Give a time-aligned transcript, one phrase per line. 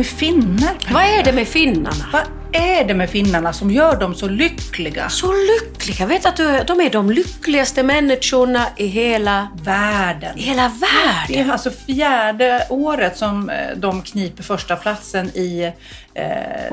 [0.00, 0.74] med finnar?
[0.92, 2.04] Vad är det med finnarna?
[2.12, 5.08] Vad är det med finnarna som gör dem så lyckliga?
[5.08, 6.06] Så lyckliga!
[6.06, 10.38] Vet att du, de är de lyckligaste människorna i hela, Världen.
[10.38, 10.86] i hela Det
[11.34, 11.48] världen.
[11.48, 15.72] är alltså fjärde året som eh, de kniper första platsen i
[16.14, 16.24] eh,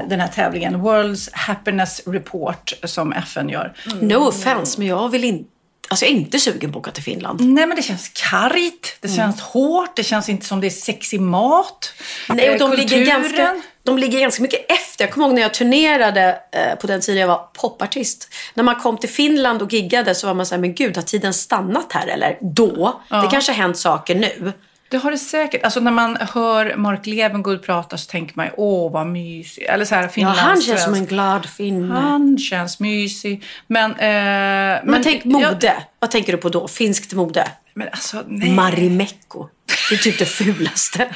[0.09, 0.75] den här tävlingen.
[0.75, 3.73] World's Happiness Report som FN gör.
[4.01, 5.49] No offense, men jag vill inte...
[5.87, 7.41] Alltså jag är inte sugen på att åka till Finland.
[7.41, 11.21] Nej men det känns kargt, det känns hårt, det känns inte som det är sexig
[11.21, 11.93] mat.
[12.29, 13.21] Nej, och de ligger, kulturen.
[13.21, 15.05] ganska, de ligger ganska mycket efter.
[15.05, 18.33] Jag kommer ihåg när jag turnerade eh, på den tiden jag var popartist.
[18.53, 21.03] När man kom till Finland och giggade så var man så här, men gud, har
[21.03, 22.37] tiden stannat här eller?
[22.41, 23.01] Då?
[23.09, 24.53] Det kanske har hänt saker nu.
[24.89, 25.63] Det har det säkert.
[25.63, 29.69] Alltså när man hör Mark Levengood prata så tänker man ju, åh vad mysigt.
[29.69, 30.67] Eller så här Ja, finlandssvensk.
[30.67, 31.95] han känns som en glad finne.
[31.95, 33.43] Han känns mysig.
[33.67, 35.57] Men, eh, men, Men tänk mode.
[35.61, 36.67] Jag, Vad tänker du på då?
[36.67, 37.47] Finskt mode?
[37.77, 38.51] men alltså, nej.
[38.51, 39.47] Marimekko.
[39.89, 40.97] Det är typ det fulaste.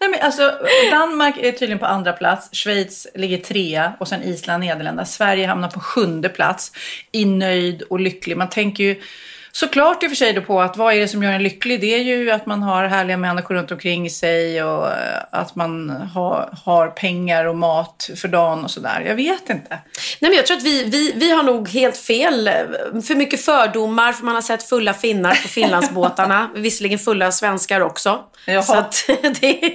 [0.00, 0.52] nej men alltså,
[0.90, 2.48] Danmark är tydligen på andra plats.
[2.52, 5.06] Schweiz ligger trea och sen Island, Nederländerna.
[5.06, 6.72] Sverige hamnar på sjunde plats.
[7.12, 8.36] I nöjd och lycklig.
[8.36, 9.00] Man tänker ju
[9.56, 11.80] såklart i och för sig då på att vad är det som gör en lycklig?
[11.80, 15.90] Det är ju att man har härliga människor runt omkring sig och eh, att man
[15.90, 19.04] har, har pengar och mat för dagen och sådär.
[19.06, 19.78] Jag vet inte.
[20.20, 22.50] Nej, men jag tror att vi, vi, vi har nog helt fel.
[23.06, 26.50] För mycket fördomar, för man har sett fulla finnar på Finlandsbåtarna.
[26.56, 28.20] Visserligen fulla svenskar också.
[28.46, 28.62] Jaha.
[28.62, 29.72] Så att det, är,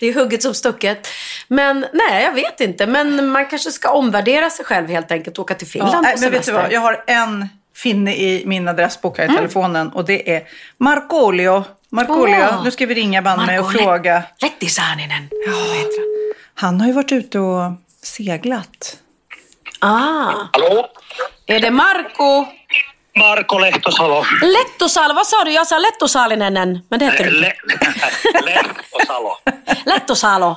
[0.00, 1.08] det är hugget som stucket.
[1.48, 2.86] Men nej, jag vet inte.
[2.86, 6.02] Men man kanske ska omvärdera sig själv helt enkelt och åka till Finland Ja, på
[6.02, 6.62] nej, men vet du semester.
[6.62, 6.72] vad?
[6.72, 7.48] Jag har en
[7.82, 10.42] finne i min adressbok här i telefonen och det är
[10.78, 11.64] Markolio.
[11.90, 12.64] Markolio, Åh.
[12.64, 14.22] nu ska vi ringa band med och fråga.
[14.42, 15.28] Lettisaaninen.
[16.54, 17.72] Han har ju varit ute och
[18.02, 18.98] seglat.
[19.80, 20.86] Ah, Hallå?
[21.46, 22.46] är det Marko?
[23.16, 24.24] Marko Lehtosalo.
[24.42, 25.50] Lettosalo, vad sa du?
[25.52, 26.52] Jag sa Lettosaalinen,
[26.90, 27.52] men det heter Le-
[28.44, 29.36] Lehtosalo.
[29.86, 30.56] Lettosalo.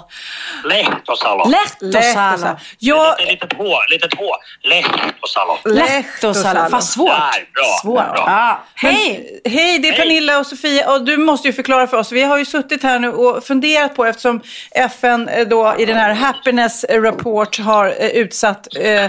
[0.66, 1.46] Lehtosalo.
[1.50, 2.58] Lettosalo.
[2.80, 4.24] Ja, Lite, litet H, litet H.
[4.64, 5.58] Lehtosalo.
[5.66, 6.70] Lettosalo.
[6.70, 7.10] Fast svårt.
[7.10, 7.80] Där, bra.
[7.82, 8.14] Svårt.
[8.14, 8.24] bra.
[8.28, 8.64] Ja.
[8.76, 9.42] Hej!
[9.46, 12.12] hej, det är Pernilla och Sofia och du måste ju förklara för oss.
[12.12, 15.98] Vi har ju suttit här nu och funderat på eftersom FN eh, då i den
[15.98, 19.04] här Happiness Report har eh, utsatt, eh,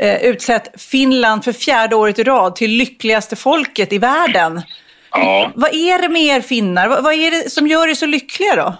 [0.00, 4.62] eh, utsett Finland för fjärde året i rad till lyckligaste folket i världen.
[5.10, 5.52] Ja.
[5.54, 6.88] Vad är det med er finnar?
[6.88, 8.76] Vad, är det som gör er så lyckliga då?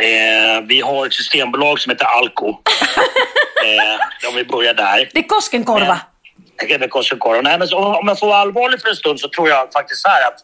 [0.00, 2.48] Eh, vi har ett systembolag som heter Alko.
[2.48, 5.08] eh, om vi börjar där.
[5.12, 6.00] Det är Koskenkorva.
[6.80, 7.40] med Koskenkorva.
[7.40, 10.02] Nej, men så, om jag får vara allvarlig för en stund så tror jag faktiskt
[10.02, 10.38] så här att,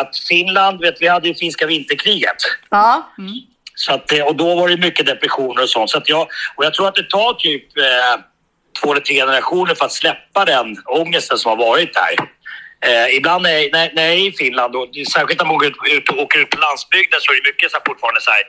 [0.00, 2.36] att Finland, vet, vi hade ju finska vinterkriget.
[2.70, 3.12] Ja.
[3.74, 5.90] Så att, eh, och då var det mycket depressioner och sånt.
[5.90, 6.26] Så att jag,
[6.56, 8.24] och jag tror att det tar typ eh,
[8.82, 12.28] två eller tre generationer för att släppa den ångesten som har varit där.
[12.88, 15.76] Eh, ibland jag, när, när jag är i Finland, och särskilt när man åker ut,
[15.92, 18.44] ut, åker ut på landsbygden så är det mycket så här, fortfarande så här,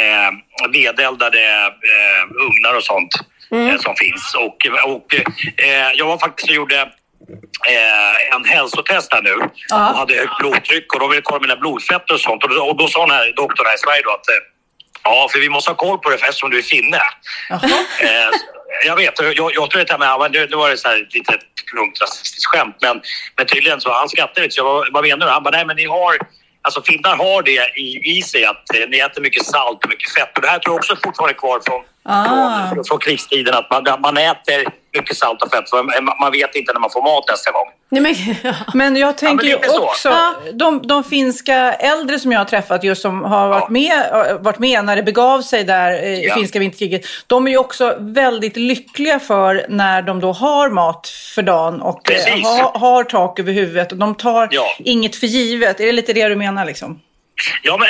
[0.00, 0.30] eh,
[0.72, 1.42] vedeldade
[1.90, 3.14] eh, ugnar och sånt
[3.52, 4.34] eh, som finns.
[4.34, 4.58] Och,
[4.94, 5.14] och
[5.56, 6.80] eh, jag var faktiskt och gjorde
[7.68, 9.34] eh, en hälsotest här nu
[9.72, 12.44] och hade högt blodtryck och då ville kolla mina blodfetter och sånt.
[12.44, 14.42] Och då, och då sa den här doktorn här i Sverige då att eh,
[15.04, 17.00] ja, för vi måste ha koll på det eftersom du är finne.
[18.86, 21.08] Jag vet, jag, jag tror att det här med, nu, nu var det så här
[21.10, 21.38] lite
[21.70, 23.00] plumpt rasistiskt skämt men,
[23.36, 25.32] men tydligen så han skrattade lite så jag vad, vad menar du?
[25.32, 26.18] Han bara, nej men ni har
[26.64, 30.10] Alltså finnar har det i, i sig att eh, ni äter mycket salt och mycket
[30.10, 32.68] fett och det här tror jag också fortfarande är kvar från Ah.
[32.74, 33.54] från, från krigstiden.
[33.54, 34.64] Att man, man äter
[34.98, 35.70] mycket salt och fett.
[35.70, 37.66] för Man, man vet inte när man får mat nästa gång.
[37.88, 39.84] Nej, men, Men jag tänker Ja, men ju så.
[39.84, 40.34] också, Ja.
[40.52, 44.02] de, de finska äldre som jag har träffat just som har varit, med,
[44.40, 46.34] varit med när det begav sig där eh, i Ja.
[46.34, 47.02] finska vinterkriget.
[47.26, 52.10] De är ju också väldigt lyckliga för när de då har mat för dagen och
[52.10, 52.44] eh, Precis.
[52.46, 54.64] har, har tak över huvudet och de tar Ja.
[54.78, 55.80] inget för givet.
[55.80, 57.00] Är det lite det du menar liksom?
[57.62, 57.88] Ja, men,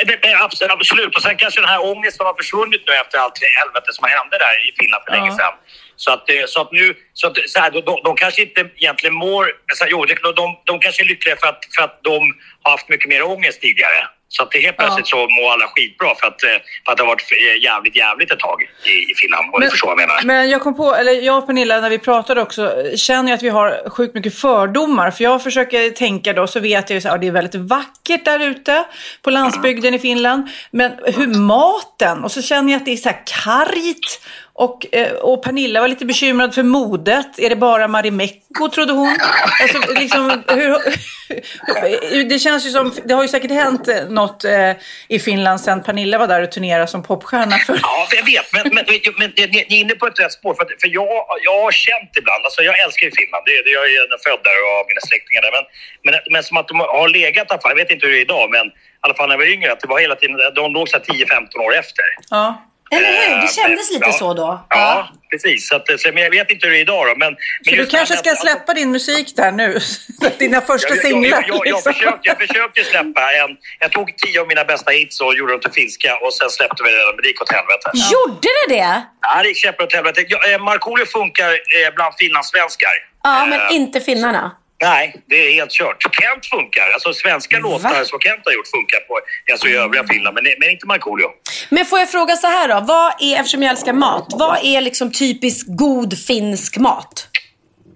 [0.70, 1.16] absolut.
[1.16, 4.54] Och sen kanske den här ångesten har försvunnit nu efter allt helvete som hände där
[4.68, 5.16] i Finland för Ja.
[5.18, 5.54] länge sedan.
[5.96, 8.60] Så att, eh, så att nu, så att, så här, de, de, de kanske inte
[8.76, 9.44] egentligen mår...
[9.74, 12.70] Så här, jo, de, de, de kanske är lyckliga för att, för att de har
[12.70, 14.06] haft mycket mer ångest tidigare.
[14.36, 16.48] Så att det helt plötsligt så mår alla skitbra för att, eh,
[16.84, 19.44] för att det har varit eh, jävligt, jävligt ett tag i, i Finland.
[19.52, 20.22] Och du förstår vad jag menar.
[20.24, 23.42] men jag kom på, eller jag och Pernilla när vi pratade också, känner jag att
[23.42, 25.10] vi har sjukt mycket fördomar.
[25.10, 28.38] För jag försöker tänka då, så vet jag ju ja, det är väldigt vackert där
[28.38, 28.84] ute
[29.22, 30.48] på landsbygden i Finland.
[30.70, 34.20] Men hur maten, och så känner jag att det är så här kargt.
[34.54, 37.38] Och, eh, och Pernilla var lite bekymrad för modet.
[37.38, 39.18] Är det bara Marimekko, trodde hon?
[39.62, 44.72] Alltså, liksom, hur, det känns ju som, det har ju säkert hänt eh, något eh,
[45.08, 47.56] i Finland sen Pernilla var där och turnerade som popstjärna.
[47.58, 48.52] För, Ja, jag vet.
[48.52, 48.84] Men, men,
[49.18, 50.54] men ni, ni är inne på ett rätt spår.
[50.54, 53.42] För, för jag, jag har känt ibland, alltså jag älskar ju Finland.
[53.46, 55.52] Det, jag är född där och har mina släktingar där.
[55.56, 55.64] Men,
[56.06, 58.66] men, men som att de har legat jag vet inte hur det är idag, men
[58.66, 58.70] i
[59.00, 61.04] alla fall när jag var yngre, att det var hela tiden, de låg så här
[61.04, 62.04] 10-15 år efter.
[62.30, 62.68] ja.
[62.92, 63.36] Eller hur?
[63.36, 64.12] Det Eh, kändes lite ja.
[64.12, 64.66] så då.
[64.68, 65.68] Ja, precis.
[65.68, 67.14] Så, att, så, men jag vet inte hur det är idag då.
[67.16, 69.78] Men, Så men du kanske ska att- släppa din musik där nu?
[70.38, 71.30] Dina första jag, jag, singlar.
[71.30, 71.92] jag, jag, jag, liksom.
[71.92, 73.50] försökte, jag försökte släppa en...
[73.78, 76.82] Jag tog tio av mina bästa hits och gjorde dem till finska och sen släppte
[76.84, 77.90] vi det, men det gick åt helvete.
[78.12, 79.02] Gjorde det det?
[79.20, 80.24] Ja, det gick käpprätt åt helvete.
[80.28, 82.90] Ja, eh, Markoolio funkar eh, bland finlandssvenskar.
[83.24, 84.50] Ja, men Eh, inte finnarna.
[84.82, 86.02] Nej, det är helt kört.
[86.02, 86.90] Kent funkar.
[86.94, 89.20] Alltså svenska låtar som Kent har gjort funkar på
[89.52, 91.28] alltså, i övriga Finland, men, men inte Markoolio.
[91.68, 92.80] Men får jag fråga så här då.
[92.80, 97.28] Vad är, eftersom jag älskar mat, vad är liksom typisk god finsk mat?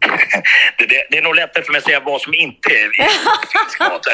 [0.79, 2.89] Det, det, det är nog lättare för mig att säga vad som inte är
[3.53, 4.07] finsk mat.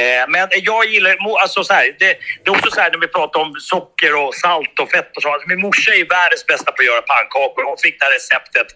[0.00, 3.08] Eh, men jag gillar, alltså så här, det, det är också så här när vi
[3.08, 5.28] pratar om socker och salt och fett och så.
[5.32, 7.64] Alltså, min morsa är världens bästa på att göra pannkakor.
[7.70, 8.68] Hon fick det här receptet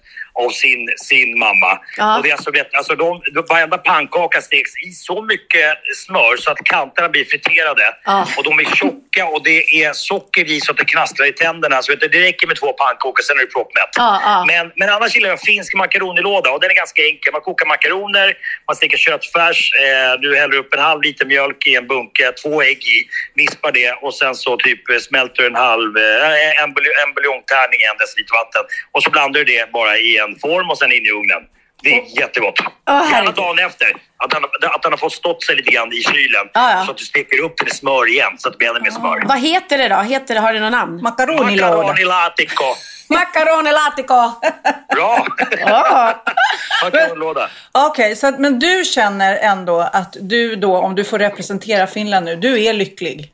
[0.45, 1.81] av sin, sin mamma.
[1.97, 2.17] Ja.
[2.17, 6.59] Och det är alltså, alltså de, varenda pannkaka steks i så mycket smör så att
[6.65, 7.87] kanterna blir friterade.
[8.05, 8.29] Ja.
[8.37, 11.83] Och de är tjocka och det är socker i så att det knastrar i tänderna.
[11.83, 13.93] Så det räcker med två pannkakor, sen är du proppmätt.
[13.97, 14.45] Ja.
[14.47, 17.33] Men, men annars gillar jag finsk makaronilåda och den är ganska enkel.
[17.33, 18.35] Man kokar makaroner,
[18.67, 22.63] man steker köttfärs, eh, du häller upp en halv liter mjölk i en bunke, två
[22.63, 22.99] ägg i,
[23.35, 26.71] vispar det och sen så typ eh, smälter en halv, eh, en,
[27.03, 30.71] en buljongtärning i en deciliter vatten och så blandar du det bara i en form
[30.71, 31.43] och sen in i ugnen.
[31.83, 32.59] Det är jättegott.
[32.87, 33.35] Gärna herregud.
[33.35, 33.87] dagen efter.
[34.17, 36.85] Att han, att han har fått stått sig lite grann i kylen Ja, ja.
[36.85, 38.91] så att du steker upp det i smör igen så att det blir ännu mer
[38.91, 39.23] smör.
[39.27, 39.97] Vad heter det då?
[39.97, 41.03] Heter det, har det något namn?
[41.03, 41.77] Makaronilåda.
[41.77, 42.65] Macaroni latico.
[43.09, 44.15] Macaroni latico.
[44.95, 45.27] Bra!
[45.61, 46.25] Ja.
[46.85, 47.51] Makaronilåda.
[47.73, 52.25] Okej, så att, men du känner ändå att du då, om du får representera Finland
[52.25, 53.33] nu, du är lycklig?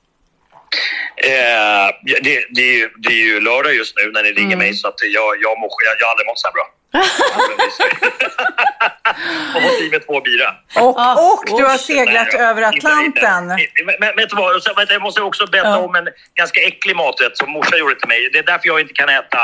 [1.17, 4.75] Eh, det, det, är ju, det är ju lördag just nu när ni ringer mig
[4.75, 6.67] så att jag, jag, mår, jag, jag har aldrig mått så här bra.
[9.55, 10.55] och fått i mig två bira.
[10.81, 10.88] Och,
[11.32, 13.58] och du har seglat Nej, över inte- Atlanten.
[13.58, 14.29] inte- Men, men
[14.62, 15.76] sen, vänta, Jag måste också berätta Ja.
[15.79, 18.31] om en ganska äcklig maträtt som morsan gjorde till mig.
[18.32, 19.43] Det är därför jag inte kan äta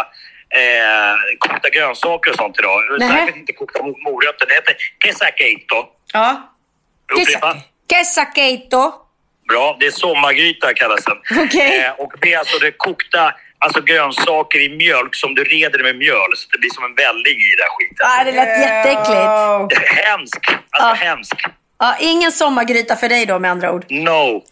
[0.61, 2.82] eh, kokta grönsaker och sånt idag.
[3.00, 4.47] Särskilt inte kokta mo- morötter.
[4.47, 4.75] Det heter
[5.05, 5.85] kesakeito.
[6.12, 6.55] Ja.
[7.12, 7.56] Upprepa.
[7.93, 8.93] Kesakeito.
[9.49, 11.16] Bra, det är sommargryta kallas den.
[11.47, 11.78] Okej.
[11.85, 15.97] Eh, och det är alltså det kokta alltså grönsaker i mjölk som du reder med
[15.97, 18.07] mjöl så det blir som en välling i den här skiten.
[18.09, 19.29] Ja, det lät jätteäckligt.
[19.29, 19.69] Oh.
[20.05, 20.38] Hemsk!
[20.71, 20.93] Alltså Ja.
[21.09, 21.35] hemsk.
[21.83, 23.85] Ja, ingen sommargryta för dig då med andra ord.
[23.90, 24.43] No.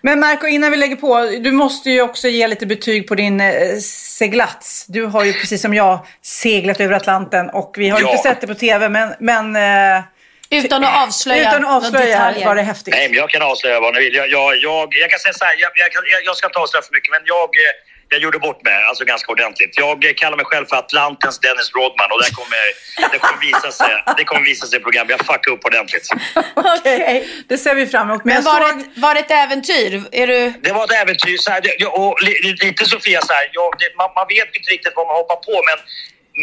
[0.00, 3.40] Men Marco, innan vi lägger på, du måste ju också ge lite betyg på din
[3.40, 3.76] eh,
[4.18, 4.86] seglats.
[4.88, 8.10] Du har ju precis som jag seglat över Atlanten och vi har Ja.
[8.10, 9.56] inte sett det på TV, men, men
[9.96, 10.02] eh,
[10.50, 12.94] Utan att avslöja utan att avslöja var det häftigt.
[12.94, 14.14] Nej, men jag kan avslöja vad ni vill.
[14.14, 16.92] Jag, jag, jag, jag kan säga så här, jag, jag, jag ska inte avslöja för
[16.92, 17.72] mycket, men jag, eh,
[18.08, 19.72] jag gjorde bort mig alltså ganska ordentligt.
[19.78, 22.64] Jag kallar mig själv för Atlantens Dennis Rodman och det kommer,
[23.12, 25.10] det kommer, visa, sig, det kommer visa sig i programmet.
[25.10, 26.08] Jag fuckade upp ordentligt.
[26.54, 27.28] Okej.
[27.48, 28.24] Det ser vi fram emot.
[28.24, 28.80] Men, Men var det, såg...
[28.80, 30.02] ett, var det ett äventyr?
[30.12, 30.52] Är du...
[30.60, 31.36] Det var ett äventyr.
[31.36, 34.70] Så här, det, och li- lite Sofia, så här, jag, det, man, man vet inte
[34.70, 35.78] riktigt vad man hoppar på, men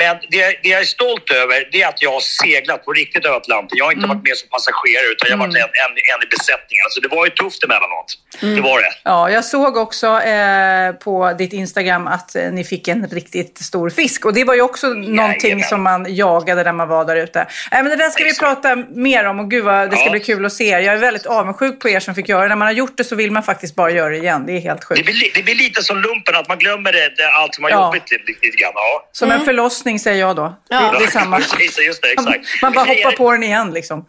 [0.02, 3.26] men det, det jag är stolt över det är att jag har seglat på riktigt
[3.26, 3.78] över Atlanten.
[3.78, 6.30] Jag har inte varit med som passagerare utan jag har varit en, en, en i
[6.38, 6.86] besättningen.
[6.90, 8.10] Så det var ju tufft emellanåt.
[8.42, 8.92] Det var det.
[9.04, 13.90] Ja, jag såg också eh, på ditt Instagram att eh, ni fick en riktigt stor
[13.90, 14.26] fisk.
[14.26, 15.68] Och det var ju också någonting Jajamän.
[15.70, 17.48] som man jagade när man var där ute.
[17.72, 20.12] Men det där ska vi prata mer om och gud vad det ska Ja.
[20.12, 20.80] bli kul att se er.
[20.80, 22.48] Jag är väldigt avundsjuk på er som fick göra det.
[22.50, 24.44] När man har gjort det så vill man faktiskt bara göra det igen.
[24.46, 25.06] Det är helt Det sjukt.
[25.06, 27.72] blir, li- det blir lite som lumpen, att man glömmer det, det, allt som har
[27.72, 27.86] Ja.
[27.86, 28.72] jobbigt lite, lite grann.
[28.76, 29.10] Ja.
[29.12, 30.56] Som en förlossning säger jag då.
[30.70, 30.80] Ja.
[30.92, 31.38] Det, det är samma.
[31.40, 32.62] Precis, just det, exakt.
[32.62, 34.06] Man bara Tjejer- hoppar på den igen liksom.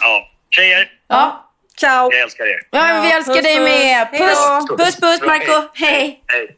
[0.00, 0.28] Ja.
[0.50, 1.44] Tjejer, Ja.
[1.80, 2.12] Ciao!
[2.12, 2.60] jag älskar er.
[2.70, 4.10] Ja, men vi älskar puss, dig med.
[4.10, 5.68] Puss, puss, puss Marco.
[5.74, 6.22] Hej.
[6.26, 6.56] Hej.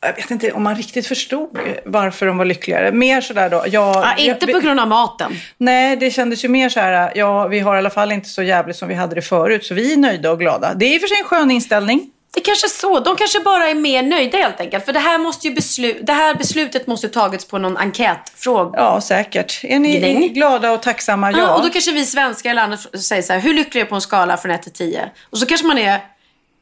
[0.00, 2.92] Jag vet inte om man riktigt förstod varför de var lyckligare.
[2.92, 3.56] Mer sådär då.
[3.66, 5.32] Jag, Ja, inte jag, på grund av maten.
[5.58, 8.42] Nej, det kändes ju mer så här, ja, vi har i alla fall inte så
[8.42, 10.74] jävligt som vi hade det förut, så vi är nöjda och glada.
[10.74, 12.10] Det är i och för sig en skön inställning.
[12.34, 13.00] Det kanske är så.
[13.00, 14.84] De kanske bara är mer nöjda helt enkelt.
[14.84, 18.78] För det här, måste ju beslu- det här beslutet måste ju tagits på någon enkätfråga.
[18.78, 19.60] Ja, säkert.
[19.64, 20.32] Är ni Gäng.
[20.32, 21.32] glada och tacksamma?
[21.32, 21.38] Ja.
[21.38, 21.54] Ja.
[21.54, 23.88] Och då kanske vi svenskar eller andra f- säger så här, hur lycklig är du
[23.88, 25.10] på en skala från 1 till 10?
[25.30, 26.00] Och så kanske man är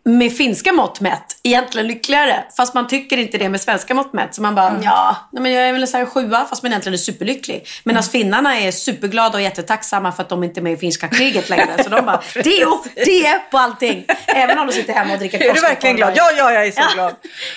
[0.04, 2.44] med finska mått mätt egentligen lyckligare.
[2.56, 4.34] Fast man tycker inte det med svenska mått mätt.
[4.34, 6.98] Så man bara, ja, nej, men jag är väl här sjua fast man egentligen är
[6.98, 7.66] superlycklig.
[7.84, 11.48] Medan finnarna är superglada och jättetacksamma för att de inte är med i finska kriget
[11.48, 11.84] längre.
[11.84, 14.04] Så de bara, det är det på allting.
[14.26, 16.12] Även om de sitter hemma och dricker är du verkligen glad?
[16.16, 17.14] Ja, ja, jag är så glad.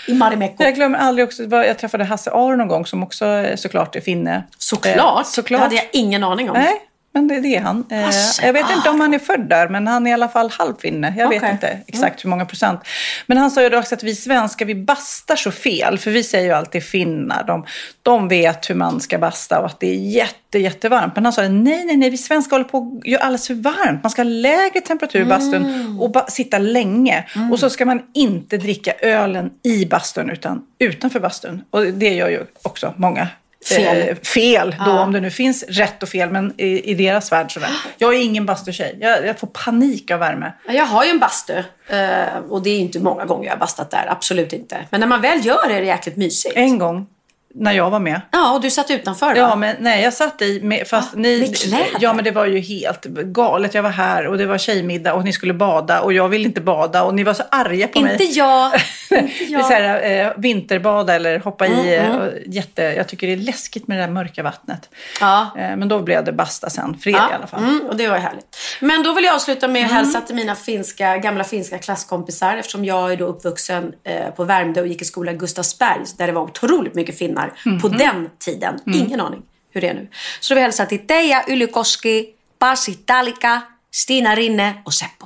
[0.08, 0.64] I Marimekko.
[0.64, 4.44] Jag glömmer aldrig också, jag träffade Hasse Aro någon gång som också såklart är finne.
[4.58, 5.20] Såklart.
[5.20, 5.60] Eh, såklart.
[5.60, 6.58] Det hade jag ingen aning om.
[6.58, 6.82] Nej,
[7.14, 7.86] men det, det är han.
[7.90, 10.28] Eh, Hasse jag vet inte om han är född där, men han är i alla
[10.28, 11.14] fall halvfinne.
[11.18, 11.52] Jag vet Okej.
[11.52, 12.80] inte exakt hur många procent.
[13.28, 15.98] Men han sa ju också att vi svenskar, vi bastar så fel.
[15.98, 17.66] För vi säger ju alltid finnar, de,
[18.04, 21.16] de vet hur man ska basta och att det är jätte, jättevarmt.
[21.16, 24.04] Men han sa nej, nej, nej, vi svenskar håller på att göra alldeles för varmt.
[24.04, 27.26] Man ska ha lägre temperatur i bastun och ba- sitta länge.
[27.52, 31.62] Och så ska man inte dricka ölen i bastun, utan utanför bastun.
[31.70, 33.28] Och det gör ju också många
[33.68, 34.10] Fel.
[34.10, 37.54] eh, fel då, om det nu finns rätt och fel, men i, i deras värld
[37.54, 37.70] sådär.
[37.98, 38.98] Jag är ingen bastukej.
[39.02, 40.54] Jag, jag får panik av värme.
[40.68, 41.54] Jag har ju en bastu
[41.88, 44.06] eh, och det är inte många gånger jag har bastat där.
[44.10, 44.78] Absolut inte.
[44.90, 46.56] Men när man väl gör det är det jäkligt mysigt.
[46.56, 47.08] En gång,
[47.56, 48.22] när jag var med.
[48.32, 49.34] Ja, och du satt utanför va?
[49.38, 51.40] Ja, men nej, jag satt i, med, fast Ah, ni...
[51.40, 51.86] med kläder?
[52.00, 53.74] Ja, men det var ju helt galet.
[53.74, 56.62] Jag var här och det var tjejmiddag och ni skulle bada och jag ville inte
[56.62, 58.12] bada och ni var så arga på mig.
[58.22, 58.72] Inte jag.
[59.12, 59.66] Inte jag.
[59.66, 61.96] så här, eh, vinterbada eller hoppa i.
[61.96, 64.90] Mm, och Jätte, jag tycker det är läskigt med det där mörka vattnet.
[65.20, 65.42] Ja.
[65.58, 67.64] Eh, men då blev det basta sen, fred i alla fall.
[67.64, 68.58] Mm, och det var härligt.
[68.80, 70.04] Men då vill jag avsluta med att Mm.
[70.04, 72.58] hälsa till mina finska, gamla finska klasskompisar.
[72.58, 76.00] Eftersom jag är då uppvuxen eh, på Värmdö och gick i skola i Gustavsberg.
[76.18, 77.43] Där det var otroligt mycket finnar
[77.82, 77.98] på Mhm.
[77.98, 78.80] den tiden.
[78.88, 79.00] Mm.
[79.00, 80.08] Ingen aning hur det är nu.
[80.40, 82.26] Så då vill jag hälsa till Teija Ylikoski,
[82.60, 85.26] Pasi Talika, Stina Rinne och Seppo.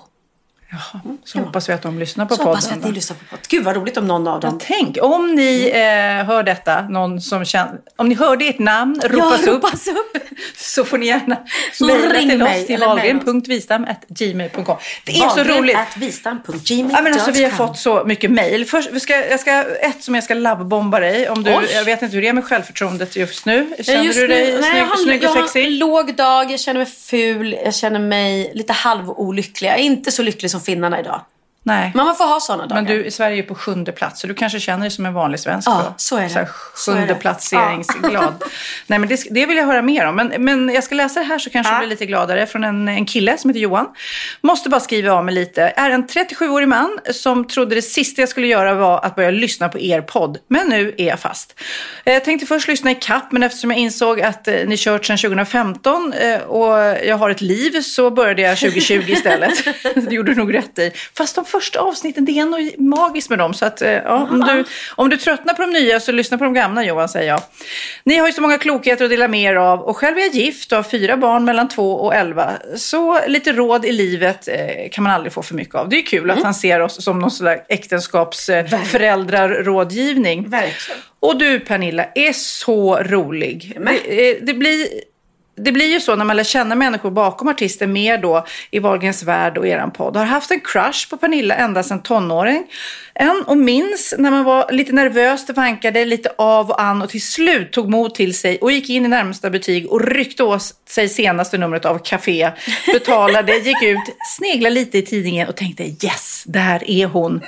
[0.72, 2.80] Jaha, så hoppas vi att de lyssnar på Så hoppas vi podden.
[2.84, 3.46] att ni lyssnar på podden.
[3.50, 4.60] Gud vad roligt om någon av dem.
[4.60, 9.02] Ja, tänk, om ni eh, hör detta, någon som känner, om ni hörde ert namn
[9.04, 10.18] ropas, ja, upp, ropas upp.
[10.58, 11.38] så får ni gärna
[11.74, 14.78] Så mejla till mig, oss till wahlgren.vistam.gmail.com.
[15.06, 15.78] Det är så roligt.
[16.70, 18.66] Ja, men alltså, vi har fått så mycket mejl.
[18.66, 21.30] Först, vi ska, jag ska, ett som jag ska lovebomba dig.
[21.30, 21.68] Om du, Oj.
[21.74, 23.74] jag vet inte hur det är med självförtroendet just nu.
[23.84, 25.66] Känner Just du dig nu, nej, snygg, jag, har, snygg och jag har sexig?
[25.66, 29.70] en låg dag, jag känner mig ful, jag känner mig lite halvolycklig.
[29.70, 31.22] Jag är inte så lycklig som som finnarna idag.
[31.68, 31.92] Nej.
[31.96, 32.82] Men man får ha sådana dagar.
[32.82, 35.14] Men du, i Sverige är på sjunde plats, så du kanske känner dig som en
[35.14, 35.94] vanlig svensk Ja, då?
[35.98, 36.28] så är det.
[36.34, 37.02] här Så är det.
[37.02, 38.44] sjunde placeringsglad.
[38.88, 40.16] Nej, men det, det vill jag höra mer om.
[40.16, 41.76] Men, men jag ska läsa det här så kanske Ja.
[41.76, 42.46] du blir lite gladare.
[42.48, 43.88] Från en, en kille som heter Johan.
[44.42, 45.74] Måste bara skriva av mig lite.
[45.76, 49.70] Är en 37-årig man som trodde det sista jag skulle göra var att börja lyssna
[49.70, 50.38] på er podd.
[50.48, 51.60] Men nu är jag fast.
[52.06, 55.06] Eh, Jag tänkte först lyssna i kapp, men eftersom jag insåg att eh, ni kört
[55.06, 59.64] sedan 2015 eh, och jag har ett liv så började jag 2020 istället.
[59.96, 60.92] det gjorde du nog rätt i.
[61.18, 63.54] Fast de första avsnitten, det är något magiskt med dem.
[63.54, 66.44] Så att, eh, ja, om, du, om du tröttnar på de nya så lyssna på
[66.44, 67.42] de gamla Johan, säger jag.
[68.04, 70.36] Ni har ju så många klokheter att dela med er av och själv är jag
[70.36, 72.54] gift och har fyra barn mellan två och elva.
[72.76, 75.90] Så lite råd i livet eh, kan man aldrig få för mycket av.
[75.90, 80.50] Det är kul att han ser oss som någon slags äktenskapsföräldrarådgivning.
[80.50, 81.02] Verkligen.
[81.20, 83.78] Och du Pernilla är så rolig.
[83.80, 84.88] Det, eh, det, blir,
[85.58, 89.24] det blir ju så när man lär känna människor bakom artister mer då i Wahlgrens
[89.24, 90.18] värld och eran podd.
[90.18, 92.64] Har haft en crush på Pernilla ända sedan tonåring.
[93.20, 97.10] En och minns när man var lite nervös, det vankade lite av och an och
[97.10, 100.62] till slut tog mod till sig och gick in i närmsta butik och ryckte åt
[100.90, 102.52] sig senaste numret av Café.
[102.94, 107.42] Betalade, gick ut, sneglade lite i tidningen och tänkte yes, där är hon.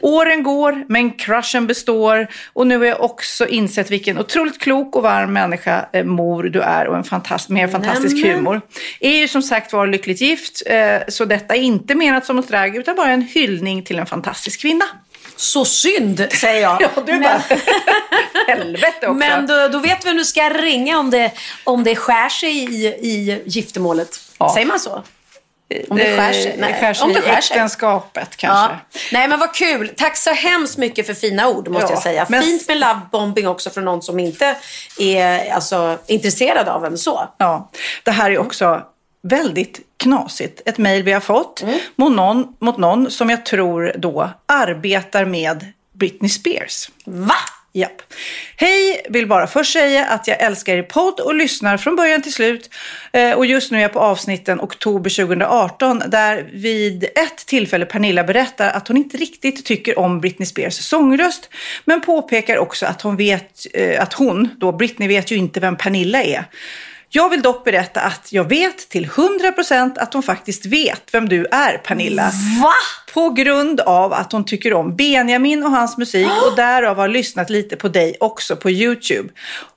[0.00, 5.02] Åren går, men crushen består och nu har jag också insett vilken otroligt klok och
[5.02, 8.36] varm människa, eh, mor du är och en fantastisk fantast med fantastisk Nämen.
[8.36, 8.60] humor.
[9.00, 12.48] Är ju som sagt var lyckligt gift, eh, så detta är inte menat som något
[12.48, 14.84] drag utan bara en hyllning till en fantastisk kvinna.
[15.38, 16.82] Så synd, säger jag.
[16.96, 17.42] Ja, du bara,
[18.48, 19.12] helvete också.
[19.12, 21.30] Men då, då vet vi du ska ringa om det,
[21.64, 24.20] om det skär sig i, i giftermålet.
[24.38, 24.54] Ja.
[24.54, 25.02] Säger man så?
[25.88, 26.44] Om det skär sig?
[26.44, 27.54] Nej, Nej, skär sig om det skär sig.
[27.56, 28.74] äktenskapet kanske.
[28.92, 28.98] Ja.
[29.12, 29.92] Nej men vad kul.
[29.96, 32.26] Tack så hemskt mycket för fina ord måste Ja, jag säga.
[32.28, 34.56] men- Fint med lovebombing också från någon som inte
[34.98, 37.28] är alltså, intresserad av en så.
[37.38, 37.70] Ja,
[38.02, 38.82] det här är också
[39.22, 40.62] väldigt knasigt.
[40.68, 41.78] Ett mejl vi har fått Mm.
[41.96, 46.90] mot, någon, mot någon som jag tror då arbetar med Britney Spears.
[47.04, 47.34] Va?
[47.72, 48.02] Japp.
[48.56, 52.32] Hej, vill bara först säga att jag älskar er podd och lyssnar från början till
[52.32, 52.70] slut.
[53.12, 58.24] Eh, Och just nu är jag på avsnitten oktober 2018 där vid ett tillfälle Pernilla
[58.24, 61.48] berättar att hon inte riktigt tycker om Britney Spears sångröst.
[61.84, 65.76] Men påpekar också att hon vet, eh, att hon, då Britney vet ju inte vem
[65.76, 66.44] Pernilla är.
[67.10, 71.46] Jag vill dock berätta att jag vet till 100% att hon faktiskt vet vem du
[71.46, 72.30] är Pernilla.
[72.62, 72.72] Va?
[73.14, 77.50] På grund av att hon tycker om Benjamin och hans musik och därav har lyssnat
[77.50, 79.28] lite på dig också på YouTube.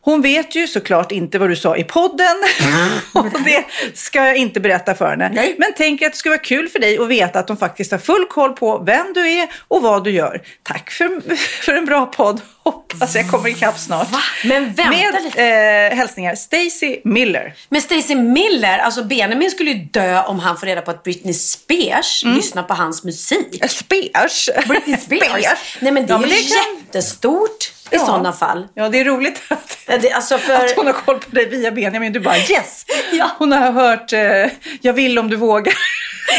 [0.03, 2.35] Hon vet ju såklart inte vad du sa i podden
[3.13, 5.29] och det ska jag inte berätta för henne.
[5.33, 5.55] Nej.
[5.57, 7.97] Men tänker att det skulle vara kul för dig att veta att hon faktiskt har
[7.99, 10.41] full koll på vem du är och vad du gör.
[10.63, 11.35] Tack för,
[11.65, 12.41] för en bra podd.
[12.63, 14.11] Hoppas jag kommer ikapp snart.
[14.11, 14.19] Va?
[14.45, 15.43] Men vänta Med lite.
[15.43, 17.53] eh, hälsningar Stacy Miller.
[17.69, 21.33] Men Stacey Miller, alltså Benjamin skulle ju dö om han får reda på att Britney
[21.33, 22.35] Spears Mm.
[22.35, 23.20] lyssnar på hans musik.
[23.69, 24.49] Spears.
[24.67, 25.45] Britney Spears?
[25.79, 28.05] Nej men det är Ja, ju men det kan- jättestort i Ja.
[28.05, 28.67] sådana fall.
[28.73, 30.53] Ja, det är roligt att, Det, alltså för...
[30.53, 32.13] att hon har koll på dig via Benjamin.
[32.13, 32.85] Du bara yes!
[33.11, 33.31] Ja.
[33.37, 34.51] Hon har hört eh,
[34.81, 35.73] Jag vill om du vågar.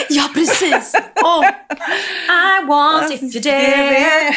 [0.09, 0.95] Ja, precis.
[1.25, 1.45] Oh.
[1.45, 4.35] I want if you dare.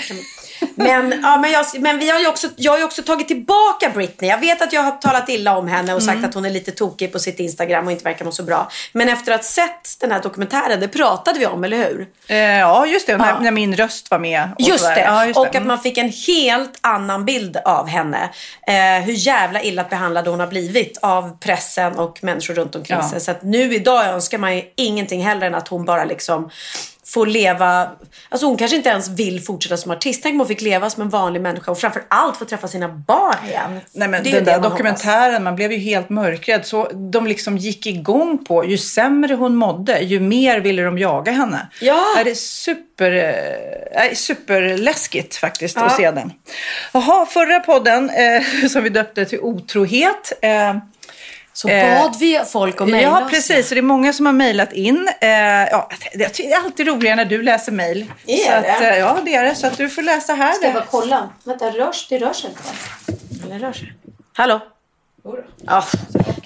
[0.76, 3.90] Men, ja, men, jag, men vi har ju också, jag har ju också tagit tillbaka
[3.94, 4.30] Britney.
[4.30, 6.30] Jag vet att jag har talat illa om henne och sagt Mm.
[6.30, 8.70] att hon är lite tokig på sitt Instagram och inte verkar må så bra.
[8.94, 12.08] Men efter att ha sett den här dokumentären, det pratade vi om, eller hur?
[12.28, 13.18] Eh, ja, just det.
[13.18, 13.40] När, Ja.
[13.40, 14.50] när min röst var med.
[14.56, 15.00] och Just det.
[15.02, 15.58] Ja, just och det.
[15.58, 18.30] att man fick en helt annan bild av henne.
[18.68, 23.10] Eh, hur jävla illa behandlad hon har blivit av pressen och människor runt omkring Ja.
[23.10, 23.22] sig.
[23.22, 26.50] Så att nu idag önskar man ju ingenting hellre än att hon bara liksom
[27.08, 27.90] får leva,
[28.30, 30.24] alltså hon kanske inte ens vill fortsätta som artist.
[30.24, 32.88] Tänk om hon fick leva som en vanlig människa och framför allt få träffa sina
[32.88, 33.80] barn igen.
[33.92, 36.66] Nej, men den där man dokumentären, man blev ju helt mörkrädd.
[36.66, 41.32] Så de liksom gick igång på, ju sämre hon mådde, ju mer ville de jaga
[41.32, 41.68] henne.
[41.82, 42.02] Ja.
[42.24, 45.86] Det är super, eh, är superläskigt faktiskt Ja.
[45.86, 46.32] att se den.
[46.94, 50.34] Jaha, förra podden eh, som vi döpte till otrohet.
[50.42, 50.76] Eh,
[51.56, 53.68] Så Eh, bad vi folk att mejla Ja, precis.
[53.68, 55.10] Så det är många som har mejlat in.
[55.22, 58.12] Eh, ja, det är alltid roligare när du läser mejl.
[58.28, 58.74] Är Så det?
[58.74, 59.56] Att, eh, ja, det är det.
[59.56, 60.54] Så att du får läsa här.
[60.54, 61.30] Ska jag bara kolla?
[61.44, 63.46] Vänta, rörs, det rör sig inte?
[63.46, 63.94] Eller rör sig?
[64.34, 64.60] Hallå?
[65.66, 65.86] Ja,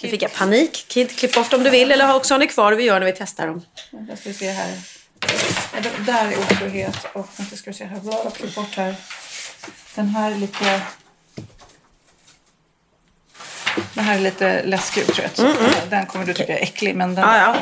[0.01, 0.85] nu fick jag panik.
[0.87, 2.73] Kid, klipp bort om du vill eller ha ni kvar.
[2.73, 3.61] Vi gör när vi testar dem.
[4.09, 4.73] Jag ska se här.
[6.05, 6.97] Där är otrohet.
[7.13, 7.99] Och vänta, ska vi se här.
[8.03, 8.95] Vad klipp bort här.
[9.95, 10.81] Den här är lite...
[13.93, 15.31] Den här är lite läskig tror jag.
[15.31, 16.95] Så Den kommer du tycka är äcklig.
[16.95, 17.27] Men den...
[17.27, 17.55] Ja, ja.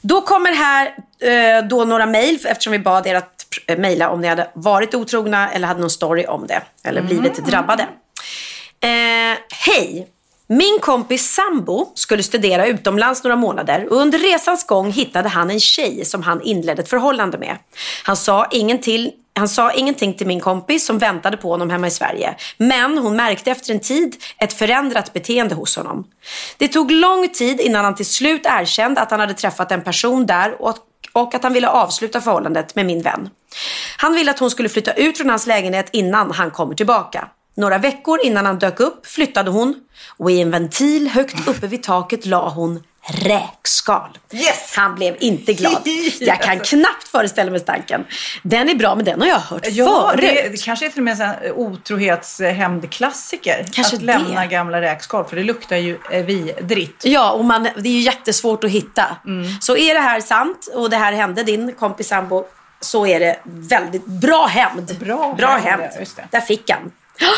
[0.00, 0.86] Då kommer här
[1.20, 4.94] eh, då några mejl eftersom vi bad er att eh, mejla om ni hade varit
[4.94, 6.62] otrogna eller hade någon story om det.
[6.84, 7.82] Eller blivit drabbade.
[8.80, 10.08] Eh, Hej!
[10.50, 15.60] Min kompis sambo skulle studera utomlands några månader och under resans gång hittade han en
[15.60, 17.56] tjej som han inledde ett förhållande med.
[18.02, 21.90] Han sa ingenting, han sa ingenting till min kompis som väntade på honom hemma i
[21.90, 22.34] Sverige.
[22.56, 26.06] Men hon märkte efter en tid ett förändrat beteende hos honom.
[26.56, 30.26] Det tog lång tid innan han till slut erkände att han hade träffat en person
[30.26, 30.62] där
[31.12, 33.30] och, att han ville avsluta förhållandet med min vän.
[33.96, 37.28] Han ville att hon skulle flytta ut från hans lägenhet innan han kommer tillbaka.
[37.56, 39.74] Några veckor innan han dök upp flyttade hon
[40.16, 44.18] och i en ventil högt uppe vid taket la hon räkskal.
[44.32, 44.74] Yes!
[44.76, 45.82] Han blev inte glad.
[46.20, 48.04] Jag kan knappt föreställa mig stanken.
[48.42, 50.20] Den är bra men den har jag hört Ja, förut.
[50.34, 53.66] det, det kanske är till och med en otrohetshämndklassiker.
[53.72, 54.46] Kanske att lämna det.
[54.46, 57.04] gamla räkskal, för det luktar ju eh, vidrigt.
[57.04, 59.16] Ja, och man, det är ju jättesvårt att hitta.
[59.26, 59.60] Mm.
[59.60, 62.44] Så är det här sant och det här hände din kompis sambo
[62.80, 64.96] så är det väldigt bra hämnd.
[65.00, 65.86] Bra bra hämnd.
[66.30, 66.92] Där fick han.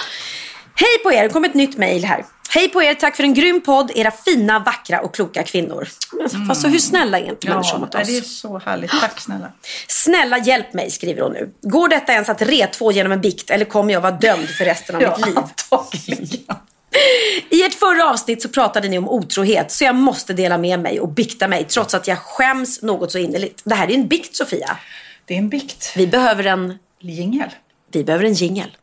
[0.74, 2.24] Hej på er, det kom ett nytt mejl här.
[2.50, 5.88] Hej på er, tack för en grym podd, era fina, vackra och kloka kvinnor.
[6.12, 8.08] Men, alltså, hur snälla är inte människor mot oss?
[8.08, 8.90] det är så härligt.
[8.90, 9.52] Tack snälla.
[9.88, 11.50] Snälla hjälp mig, skriver hon nu.
[11.62, 14.96] Går detta ens att retvå genom en bikt eller kommer jag vara dömd för resten
[14.96, 15.36] av mitt liv?
[15.36, 16.56] antagligen.
[17.50, 21.00] I ert förra avsnitt så pratade ni om otrohet så jag måste dela med mig
[21.00, 23.62] och bikta mig trots att jag skäms något så innerligt.
[23.64, 24.78] Det här är en bikt Sofia.
[25.24, 25.92] Det är en bikt.
[25.96, 27.50] Vi behöver en, Jingel.
[27.92, 28.76] vi behöver en jingel.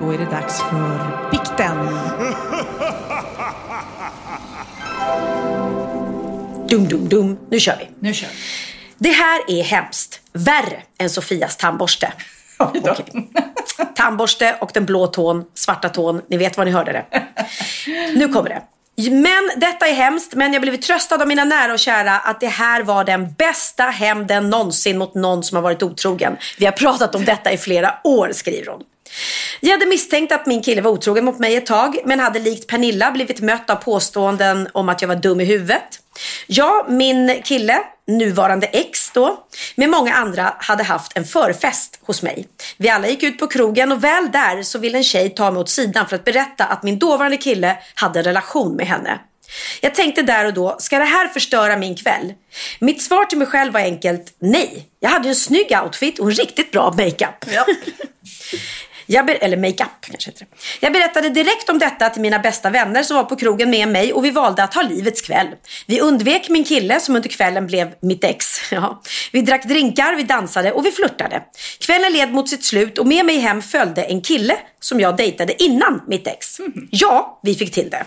[0.00, 1.76] Då är det dags för bikten.
[6.68, 7.38] Dum, dum, dum.
[7.50, 7.88] Nu kör vi.
[8.00, 8.34] Nu kör vi.
[8.98, 10.20] Det här är hemskt.
[10.32, 12.12] Värre än Sofias tandborste.
[12.58, 13.30] Okej.
[13.94, 16.22] Tandborste och den blå tån, svarta tån.
[16.28, 17.22] Ni vet var ni hörde det.
[18.14, 18.62] Nu kommer det.
[19.10, 22.48] Men detta är hemskt, men jag blev tröstad av mina nära och kära att det
[22.48, 26.36] här var den bästa hämnden någonsin mot någon som har varit otrogen.
[26.58, 28.82] Vi har pratat om detta i flera år, skriver hon.
[29.60, 32.66] Jag hade misstänkt att min kille var otrogen mot mig ett tag, men hade likt
[32.66, 36.00] Pernilla blivit mött av påståenden om att jag var dum i huvudet.
[36.46, 42.46] Jag, min kille, nuvarande ex då, med många andra hade haft en förfest hos mig.
[42.76, 45.60] Vi alla gick ut på krogen och väl där så ville en tjej ta mig
[45.60, 49.20] åt sidan för att berätta att min dåvarande kille hade en relation med henne.
[49.80, 52.34] Jag tänkte där och då, ska det här förstöra min kväll?
[52.78, 54.88] Mitt svar till mig själv var enkelt nej.
[55.00, 57.44] Jag hade ju en snygg outfit och en riktigt bra makeup.
[57.52, 57.66] Ja.
[59.10, 60.86] Jag ber- eller makeup kanske heter det.
[60.86, 64.12] Jag berättade direkt om detta till mina bästa vänner som var på krogen med mig
[64.12, 65.46] och vi valde att ha livets kväll.
[65.86, 68.46] Vi undvek min kille som under kvällen blev mitt ex.
[68.70, 69.02] Ja.
[69.32, 71.42] Vi drack drinkar, vi dansade och vi flörtade.
[71.80, 75.62] Kvällen led mot sitt slut och med mig hem följde en kille som jag dejtade
[75.62, 76.58] innan mitt ex.
[76.90, 78.04] Ja, vi fick till det.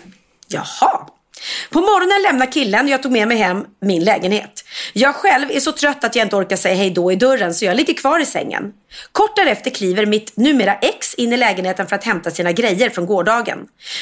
[0.47, 1.07] Jaha.
[1.69, 4.63] På morgonen lämnar killen och jag tog med mig hem min lägenhet.
[4.93, 7.65] Jag själv är så trött att jag inte orkar säga hej då i dörren så
[7.65, 8.73] jag ligger kvar i sängen.
[9.11, 13.05] Kort därefter kliver mitt numera ex in i lägenheten för att hämta sina grejer från
[13.05, 13.59] gårdagen.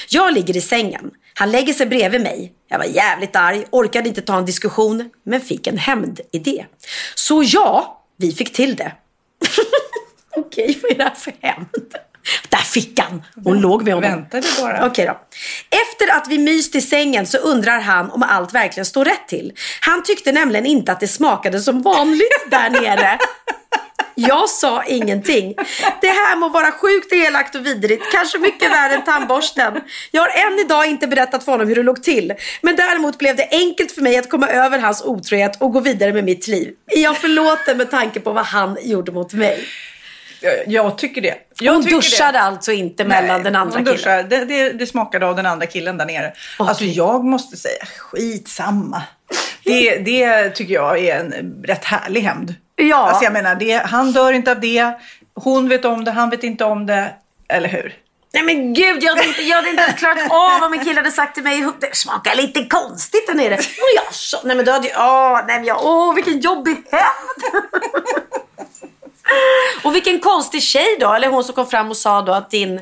[0.10, 1.12] Jag ligger i sängen.
[1.34, 2.54] Han lägger sig bredvid mig.
[2.70, 6.66] Jag var jävligt arg, orkade inte ta en diskussion, men fick en hämndidé.
[7.16, 8.92] Så ja, vi fick till det.
[10.36, 11.96] Okej, vad är det här för hämnd?
[12.50, 13.24] Där fick han!
[13.44, 14.10] Hon låg med honom.
[14.12, 14.86] Väntade bara.
[14.86, 15.20] Okej då.
[15.70, 19.54] Efter att vi myst i sängen så undrar han om allt verkligen står rätt till.
[19.82, 23.20] Han tyckte nämligen inte att det smakade som vanligt där nere.
[24.16, 25.56] Jag sa ingenting.
[26.02, 29.82] Det här må vara sjukt elakt och vidrigt, kanske mycket värre än tandborsten.
[30.12, 32.34] Jag har än idag inte berättat för honom hur det låg till.
[32.62, 36.14] Men däremot blev det enkelt för mig att komma över hans otrohet och gå vidare
[36.14, 36.74] med mitt liv.
[36.86, 39.66] Jag förlåten med tanke på vad han gjorde mot mig?
[40.68, 41.36] Jag, tycker det.
[41.60, 42.42] Jag Hon tycker duschade det.
[42.42, 44.30] alltså inte mellan den andra hon killen.
[44.30, 46.34] Det, det, det smakade av den andra killen där nere.
[46.58, 49.02] Alltså jag måste säga, skitsamma.
[49.64, 52.56] Det, det tycker jag är en rätt härlig hämnd.
[52.76, 52.98] Ja.
[52.98, 54.92] Alltså jag menar, det, han dör inte av det.
[55.36, 57.14] Hon vet om det, han vet inte om det.
[57.50, 57.96] Eller hur?
[58.34, 61.00] Nej men gud, jag hade inte, jag hade inte ens klarat av vad min kille
[61.00, 61.66] hade sagt till mig.
[61.82, 63.54] Det smakar lite konstigt där nere.
[63.56, 66.76] Och jag så, nej men då hade jag, åh, nej men jag, åh vilken jobbig
[66.92, 67.64] hämnd.
[69.84, 72.82] Och vilken konstig tjej då, eller hon som kom fram och sa då att din,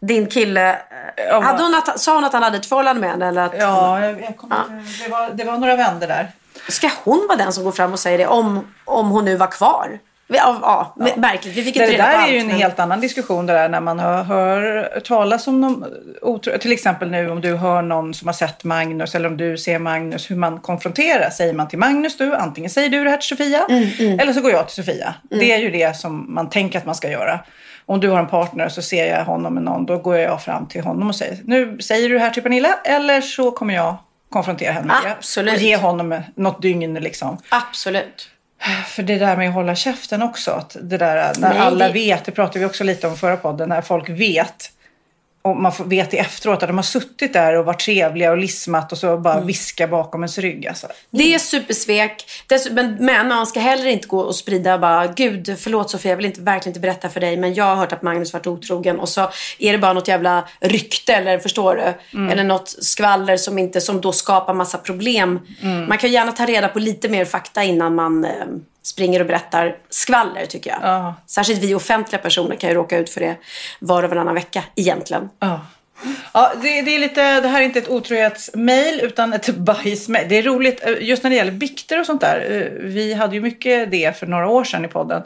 [0.00, 0.78] din kille,
[1.16, 3.28] Ja, hade hon att, sa hon att han hade ett förhållande med henne?
[3.28, 4.56] Eller att, Ja, jag, jag kommer,
[5.04, 6.30] Det, var, det var några vänner där.
[6.68, 9.46] Ska hon vara den som går fram och säger det om, om hon nu var
[9.46, 9.98] kvar?
[10.30, 10.58] Ja,
[10.96, 11.56] ja, märkligt.
[11.56, 13.46] Vi fick inte Det reda på där är allt, ju en men- helt annan diskussion
[13.46, 15.84] det där när man hör, hör talas om någon
[16.22, 19.58] otro, till exempel nu om du hör någon som har sett Magnus eller om du
[19.58, 21.30] ser Magnus hur man konfronterar.
[21.30, 24.40] Säger man till Magnus du, antingen säger du det här till Sofia Mm, eller så
[24.40, 25.14] går jag till Sofia.
[25.30, 27.40] Det är ju det som man tänker att man ska göra.
[27.86, 30.66] Om du har en partner så ser jag honom med någon, då går jag fram
[30.66, 33.96] till honom och säger nu säger du det här till Pernilla eller så kommer jag
[34.30, 35.12] konfrontera henne med.
[35.18, 35.54] Absolut.
[35.54, 37.38] Och ge honom något dygn liksom.
[37.48, 38.30] Absolut.
[38.86, 40.50] För det där med att hålla käften också.
[40.50, 43.36] Att det där när Nej, alla det- vet, det pratade vi också lite om förra
[43.36, 44.70] podden, när folk vet
[45.48, 48.92] och man vet det efteråt att de har suttit där och varit trevliga och lismat
[48.92, 49.46] och så bara Mm.
[49.46, 50.66] viska bakom ens rygg.
[50.66, 50.86] Alltså.
[51.10, 52.24] Det är supersvek.
[52.98, 56.40] Men man ska heller inte gå och sprida bara, gud förlåt Sofia, jag vill inte,
[56.40, 59.30] verkligen inte berätta för dig men jag har hört att Magnus varit otrogen och så
[59.58, 62.18] är det bara något jävla rykte eller förstår du?
[62.18, 62.32] Mm.
[62.32, 65.40] Eller något skvaller som, inte, som då skapar massa problem.
[65.62, 65.88] Mm.
[65.88, 68.30] Man kan gärna ta reda på lite mer fakta innan man eh,
[68.88, 70.78] springer och berättar skvaller tycker jag.
[70.82, 71.14] Ja.
[71.26, 73.36] Särskilt vi offentliga personer kan ju råka ut för det
[73.80, 75.28] var och varannan vecka egentligen.
[75.38, 75.60] Ja.
[76.32, 80.28] Ja, det, det, är lite, det här är inte ett otrohetsmail utan ett bajsmail.
[80.28, 82.46] Det är roligt eh, just när det gäller bikter och sånt där.
[82.50, 85.22] eh, Vi hade ju mycket det för några år sedan i podden.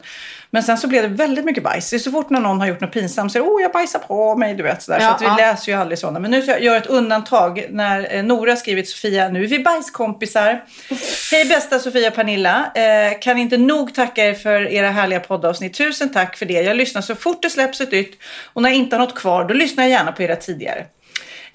[0.53, 1.89] Men sen så blev det väldigt mycket bajs.
[1.89, 3.71] Det är så fort när någon har gjort något pinsamt så är det oh jag
[3.71, 4.53] bajsar på mig.
[4.53, 4.99] Du vet, sådär.
[4.99, 5.37] Ja, så vi ja.
[5.37, 6.19] läser ju aldrig sådana.
[6.19, 9.59] Men nu ska jag göra ett undantag när eh, Nora skrivit Sofia, nu är vi
[9.59, 10.63] bajskompisar.
[11.31, 12.71] Hej bästa Sofia och Pernilla.
[12.75, 15.73] Eh, kan inte nog tacka er för era härliga poddavsnitt.
[15.73, 16.61] Tusen tack för det.
[16.61, 18.19] Jag lyssnar så fort det släpps ett nytt.
[18.53, 20.85] Och när jag inte har något kvar då lyssnar jag gärna på era tidigare.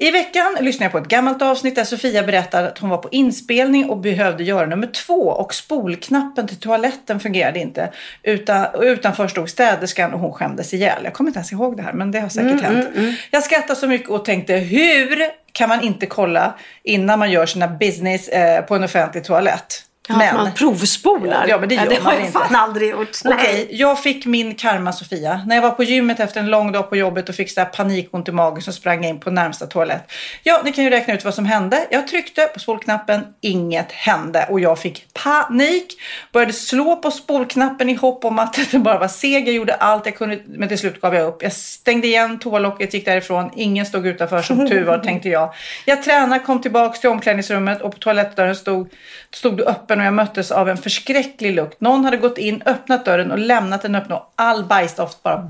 [0.01, 3.09] I veckan lyssnade jag på ett gammalt avsnitt där Sofia berättade att hon var på
[3.13, 7.93] inspelning och behövde göra nummer två och spolknappen till toaletten fungerade inte.
[8.23, 11.05] Utan, utanför stod städerskan och hon skämdes ihjäl.
[11.05, 12.87] Jag kommer inte ens ihåg det här men det har säkert hänt.
[13.31, 15.19] Jag skrattade så mycket och tänkte hur
[15.53, 19.88] kan man inte kolla innan man gör sina business eh, på en offentlig toalett?
[20.09, 21.47] Ja, men, man provspolar.
[21.49, 22.33] Ja, men det gör det man har jag inte.
[22.33, 23.25] fan aldrig gjort.
[23.25, 23.35] Nej.
[23.35, 25.41] Okej, jag fick min karma Sofia.
[25.47, 27.69] När jag var på gymmet efter en lång dag på jobbet och fick så här
[27.69, 30.13] panikont i magen så sprang jag in på närmsta toalett.
[30.43, 31.87] Ja, ni kan ju räkna ut vad som hände.
[31.91, 36.01] Jag tryckte på spolknappen, inget hände och jag fick panik.
[36.33, 39.49] Började slå på spolknappen i hopp om att det bara var seg.
[39.49, 41.43] Jag gjorde allt jag kunde men till slut gav jag upp.
[41.43, 43.51] Jag stängde igen toalocket, gick därifrån.
[43.57, 45.55] Ingen stod utanför som tur var tänkte jag.
[45.85, 48.89] Jag tränade, kom tillbaks till omklädningsrummet och på toalettdörren stod,
[49.31, 51.81] stod det öppen och jag möttes av en förskräcklig lukt.
[51.81, 55.49] Någon hade gått in, öppnat dörren och lämnat den öppen och all bajsdoft bara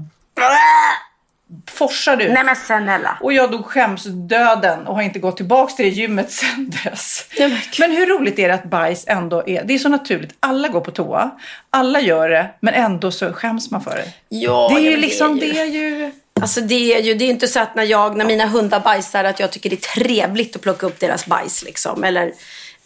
[1.71, 2.33] forsade ut.
[2.33, 3.19] Nej men snälla.
[3.21, 7.25] Och jag dog skämsdöden och har inte gått tillbaka till det gymmet sedan dess.
[7.39, 10.35] Nej, men Men hur roligt är det att bajs ändå är, det är så naturligt.
[10.41, 11.31] Alla går på toa,
[11.71, 14.13] alla gör det, men ändå så skäms man för det.
[14.29, 16.13] Ja, det är ja, ju liksom, det är ju- det är ju...
[16.41, 19.25] Alltså det är ju det är inte så att när jag, när mina hundar bajsar
[19.25, 22.05] att jag tycker det är trevligt att plocka upp deras bajs liksom.
[22.05, 22.33] Eller,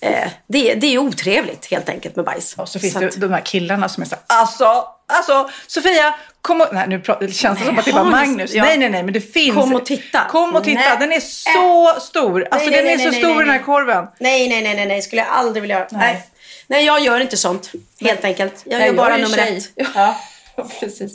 [0.03, 2.55] eh, det, är- det är otrevligt helt enkelt med bajs.
[2.59, 6.15] Och så finns Så det att- de här killarna som är så alltså, alltså, Sofia,
[6.41, 6.69] kom och...
[6.73, 8.55] Nej, nu det känns det som att det var Magnus.
[8.55, 8.65] ja.
[8.65, 9.55] Nej, nej, nej, men det finns...
[9.55, 10.25] Kom och titta.
[10.31, 10.97] Kom och titta, Nej.
[11.01, 12.49] den är så stor.
[12.51, 13.65] Alltså nej, den nej, är så nej, stor nej, den här nej.
[13.65, 14.07] korven.
[14.21, 15.89] Nej, nej, nej, nej, nej, skulle jag aldrig vilja göra.
[15.91, 16.23] Nej.
[16.67, 16.85] nej.
[16.87, 17.73] jag gör inte sånt.
[18.01, 18.63] Helt enkelt.
[18.65, 19.57] Jag Nej, gör bara är ju nummer tjej.
[19.57, 19.89] ett.
[19.95, 20.17] Ja,
[20.81, 21.13] precis.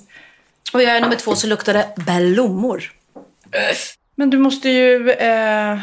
[0.73, 2.91] Och jag är nummer två så luktar det blommor.
[4.15, 5.78] Men du måste ju eh,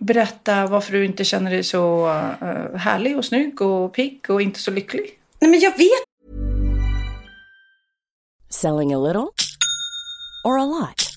[0.00, 4.60] berätta varför du inte känner dig så eh, härlig och snygg och pigg och inte
[4.60, 5.18] så lycklig.
[5.40, 6.04] Nej, men jag vet
[8.48, 9.34] Selling a little
[10.44, 11.10] or a lot?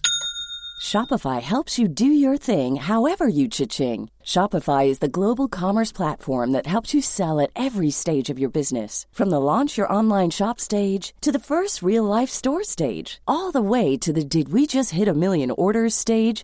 [0.83, 4.09] Shopify helps you do your thing however you cha-ching.
[4.23, 8.49] Shopify is the global commerce platform that helps you sell at every stage of your
[8.49, 9.07] business.
[9.11, 13.51] From the launch your online shop stage to the first real life store stage, all
[13.51, 16.43] the way to the did we just hit a million orders stage.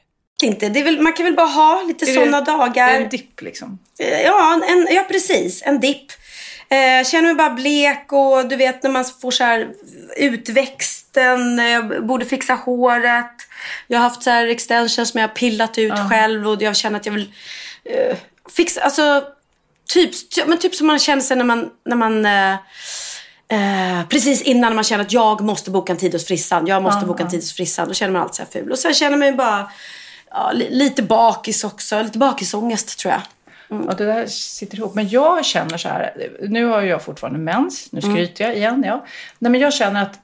[0.43, 0.69] Inte.
[0.69, 2.89] Det väl, man kan väl bara ha lite sådana dagar.
[2.89, 3.79] En dipp liksom?
[3.99, 5.61] Eh, ja, en, ja precis.
[5.65, 6.11] En dipp.
[6.69, 9.69] Eh, känner mig bara blek och du vet när man får så här
[10.17, 13.35] utväxten, jag borde fixa håret.
[13.87, 16.09] Jag har haft så här extensions som jag har pillat ut uh.
[16.09, 17.33] själv och jag känner att jag vill
[17.85, 18.17] eh,
[18.55, 19.23] fixa, alltså
[19.93, 20.11] typ,
[20.47, 22.55] men typ som man känner sig när man, när man eh,
[23.51, 26.67] Eh, precis innan man känner att jag måste boka en tid hos frissan.
[26.67, 27.87] Jag måste uh, boka en tid hos frissan.
[27.87, 28.71] Då känner man alltid så här ful.
[28.71, 29.71] Och sen känner man ju bara
[30.31, 32.01] ja, lite bakis också.
[32.01, 33.21] Lite bakisångest tror jag.
[33.71, 33.87] Mm.
[33.87, 34.95] Och det där sitter ihop.
[34.95, 38.11] Men jag känner så här, nu har jag fortfarande mens, nu mm.
[38.11, 38.83] skryter jag igen.
[38.87, 39.05] Ja.
[39.39, 40.19] Nej, men jag känner att,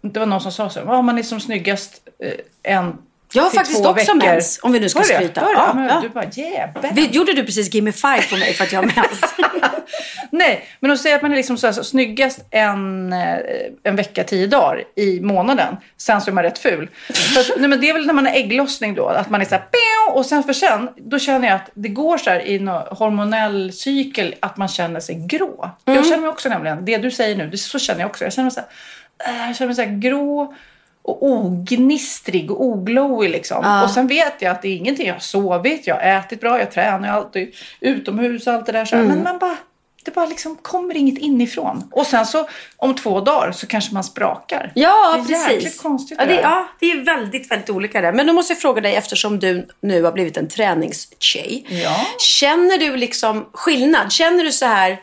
[0.00, 2.32] det var någon som sa så, ja, man är som snyggast eh,
[2.62, 2.98] en
[3.32, 4.14] jag har faktiskt också veckor.
[4.14, 5.40] mens, om vi nu ska var skryta.
[5.40, 6.00] Var ja, ja.
[6.02, 9.34] Du bara, yeah, Gjorde du precis gimme five på mig för att jag har mens?
[10.30, 13.38] Nej, men att säga att man är liksom så, här, så snyggast en, eh,
[13.82, 15.76] en vecka, tio dagar i månaden.
[15.96, 16.88] Sen så är man rätt ful.
[17.08, 19.54] för, nej, men det är väl när man har ägglossning då, att man är så
[19.54, 19.64] här,
[20.10, 23.72] och sen för sen, då känner jag att det går så här i en hormonell
[23.72, 25.70] cykel att man känner sig grå.
[25.86, 25.96] Mm.
[25.96, 28.24] Jag känner mig också nämligen, det du säger nu, det, så känner jag också.
[28.24, 30.54] Jag känner mig så här, äh, jag känner mig så här grå
[31.08, 33.60] och ognistrig och oglowy liksom.
[33.62, 33.84] Ja.
[33.84, 35.06] Och sen vet jag att det är ingenting.
[35.06, 38.84] Jag har sovit, jag har ätit bra, jag tränar alltid utomhus och allt det där.
[38.84, 39.08] Så mm.
[39.08, 39.56] Men man bara,
[40.04, 41.90] det bara liksom kommer inget inifrån.
[41.92, 44.72] Och sen så om två dagar så kanske man sprakar.
[44.74, 45.80] Ja, det är precis.
[45.80, 46.18] konstigt.
[46.20, 48.12] Ja det, ja, det är väldigt, väldigt olika det.
[48.12, 51.66] Men då måste jag fråga dig eftersom du nu har blivit en träningstjej.
[51.68, 52.06] Ja.
[52.18, 54.12] Känner du liksom skillnad?
[54.12, 54.98] Känner du så här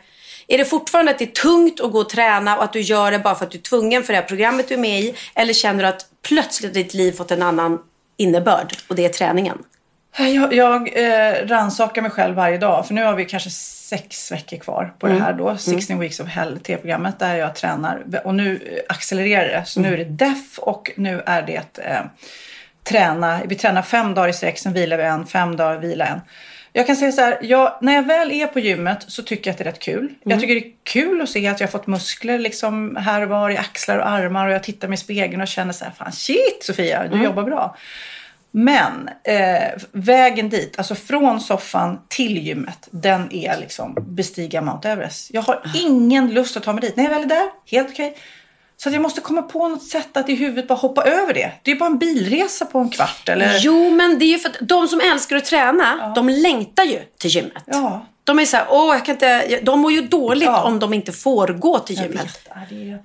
[0.48, 3.12] är det fortfarande att det är tungt att gå och träna och att du gör
[3.12, 5.16] det bara för att du är tvungen för det här programmet du är med i?
[5.36, 7.80] Eller känner du att plötsligt ditt liv fått en annan
[8.18, 9.58] innebörd och det är träningen?
[10.18, 14.58] Jag, jag eh, rannsakar mig själv varje dag för nu har vi kanske sex veckor
[14.58, 15.20] kvar på mm.
[15.20, 15.58] det här då.
[15.58, 16.00] 16 mm.
[16.00, 18.04] Weeks of Hell, T-programmet där jag tränar.
[18.24, 19.66] Och nu accelererar det.
[19.66, 19.92] Så mm.
[19.92, 22.02] nu är det DEF och nu är det eh,
[22.84, 23.42] träna.
[23.46, 26.22] Vi tränar fem dagar i sträck, sen vilar vi en, fem dagar, vila en.
[26.78, 29.54] Jag kan säga så här, jag, när jag väl är på gymmet så tycker jag
[29.54, 30.00] att det är rätt kul.
[30.00, 30.16] Mm.
[30.24, 33.30] Jag tycker det är kul att se att jag har fått muskler liksom här och
[33.30, 35.92] var i axlar och armar och jag tittar mig i spegeln och känner så här,
[35.92, 37.24] fan shit Sofia, du mm.
[37.24, 37.76] jobbar bra.
[38.52, 45.34] Men eh, vägen dit, alltså från soffan till gymmet, den är liksom bestiga Mount Everest.
[45.34, 46.96] Jag har ingen lust att ta mig dit.
[46.96, 48.08] När jag väl är där, helt okej.
[48.08, 48.22] Okay.
[48.78, 51.52] Så jag måste komma på något sätt att i huvudet bara hoppa över det.
[51.64, 53.60] Det är bara en bilresa på en kvart eller?
[53.60, 56.14] Jo, men det är ju för att de som älskar att träna, ja.
[56.16, 57.64] de längtar ju till gymmet.
[57.66, 58.06] Ja.
[58.24, 60.64] De är så här, åh, jag kan inte, de mår ju dåligt ja.
[60.64, 62.40] om de inte får gå till gymmet.
[62.50, 63.02] Jag vet,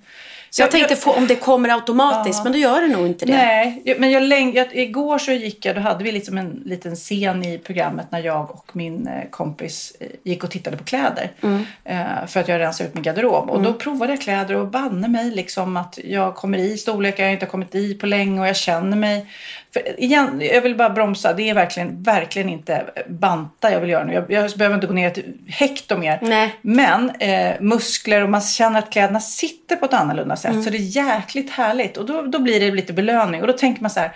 [0.51, 2.45] så jag tänkte få, om det kommer automatiskt, ja.
[2.45, 3.33] men då gör det nog inte det.
[3.33, 6.97] Nej, men jag, läng, jag, igår så gick jag, då hade vi liksom en liten
[6.97, 11.31] scen i programmet när jag och min eh, kompis eh, gick och tittade på kläder.
[11.43, 11.65] Mm.
[11.85, 13.51] Eh, för att jag rensade ut min garderob.
[13.51, 13.73] Och mm.
[13.73, 17.47] då provade jag kläder och banne mig liksom att jag kommer i storlekar jag inte
[17.47, 19.27] har kommit i på länge och jag känner mig
[19.73, 21.33] för igen, jag vill bara bromsa.
[21.33, 24.13] Det är verkligen, verkligen inte banta jag vill göra nu.
[24.13, 26.19] Jag, jag behöver inte gå ner till hekto mer.
[26.23, 26.55] Nej.
[26.63, 30.51] Men eh, muskler och man känner att kläderna sitter på ett annorlunda sätt.
[30.51, 30.63] Mm.
[30.63, 31.97] Så det är jäkligt härligt.
[31.97, 33.41] Och då, då blir det lite belöning.
[33.41, 34.13] Och då tänker man så här.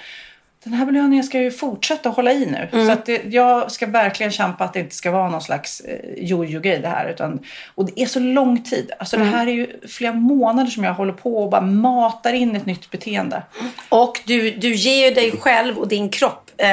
[0.65, 2.69] Den här belöningen ska jag ju fortsätta hålla i nu.
[2.73, 2.87] Mm.
[2.87, 6.25] Så att det, jag ska verkligen kämpa att det inte ska vara någon slags eh,
[6.25, 7.11] jojo-grej det här.
[7.11, 7.41] Utan,
[7.75, 8.91] och det är så lång tid.
[8.99, 9.31] Alltså Mm.
[9.31, 12.67] det här är ju flera månader som jag håller på och bara matar in ett
[12.67, 13.43] nytt beteende.
[13.89, 16.67] Och du, du ger ju dig själv och din kropp eh,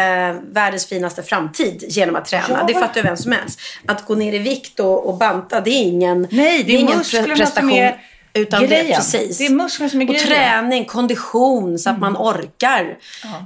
[0.51, 2.45] världens finaste framtid genom att träna.
[2.49, 2.63] Ja.
[2.67, 3.59] Det fattar ju vem som helst.
[3.85, 6.97] Att gå ner i vikt och, och banta, det är ingen, Nej, det är ingen
[6.97, 7.97] musklerna som är
[8.33, 8.95] Utan det är grejen.
[8.95, 9.37] precis.
[9.37, 10.27] Det är musklerna som är och grejen.
[10.27, 12.21] träning, kondition så att man Mm.
[12.21, 12.97] orkar.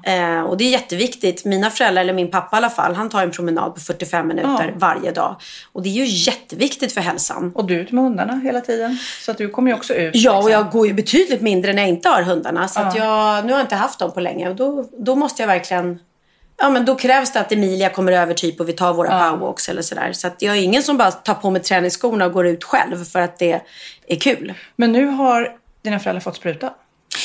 [0.03, 1.45] Eh, och det är jätteviktigt.
[1.45, 4.67] Mina föräldrar, eller min pappa i alla fall, han tar en promenad på 45 minuter
[4.67, 4.73] Ja.
[4.75, 5.35] varje dag.
[5.73, 7.51] Och det är ju jätteviktigt för hälsan.
[7.55, 8.97] Och du ut med hundarna hela tiden.
[9.21, 10.15] Så att du kommer ju också ut.
[10.15, 10.51] Ja, och liksom.
[10.51, 12.67] jag går ju betydligt mindre när jag inte har hundarna.
[12.67, 14.49] Så att jag, nu har jag inte haft dem på länge.
[14.49, 15.99] Och då, då måste jag verkligen...
[16.57, 19.69] Ja, men då krävs det att Emilia kommer över typ och vi tar våra powerwalks
[19.69, 20.13] eller sådär.
[20.13, 23.05] Så att jag är ingen som bara tar på mig träningsskorna och går ut själv
[23.05, 23.61] för att det
[24.07, 24.53] är kul.
[24.75, 25.51] Men nu har
[25.81, 26.73] dina föräldrar fått spruta.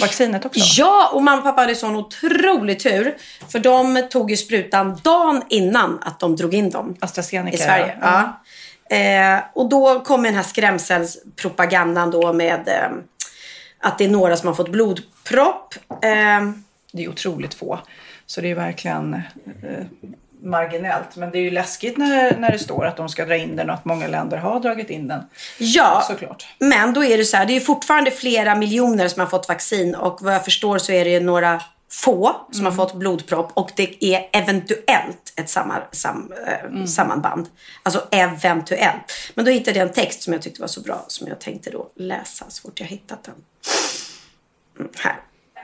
[0.01, 0.61] Vaccinet också.
[0.79, 3.17] Ja, och mamma och pappa hade sån otrolig tur.
[3.49, 6.97] För de tog ju sprutan dagen innan att de drog in dem.
[7.01, 7.55] AstraZeneca.
[7.57, 7.99] I Sverige.
[8.01, 8.41] Ja.
[8.97, 12.91] Eh, och då kom den här skrämselpropagandan då med eh,
[13.81, 15.75] att det är några som har fått blodpropp.
[15.91, 16.51] Eh,
[16.93, 17.79] Det är otroligt få.
[18.31, 19.87] Så det är verkligen eh,
[20.43, 21.17] marginellt.
[21.17, 23.71] Men det är ju läskigt när, när det står att de ska dra in den
[23.71, 25.23] och att många länder har dragit in den.
[25.59, 26.47] ja, Såklart.
[26.59, 27.47] men då är det så här.
[27.47, 31.05] Det är fortfarande flera miljoner som har fått vaccin och vad jag förstår så är
[31.05, 31.63] det ju några
[31.93, 37.49] få som har fått blodpropp och det är eventuellt ett samman, sam, eh, sammanband.
[37.83, 39.13] Alltså eventuellt.
[39.35, 41.71] Men då hittade jag en text som jag tyckte var så bra som jag tänkte
[41.71, 43.35] då läsa så fort jag hittat den.
[44.79, 45.17] Mm, här.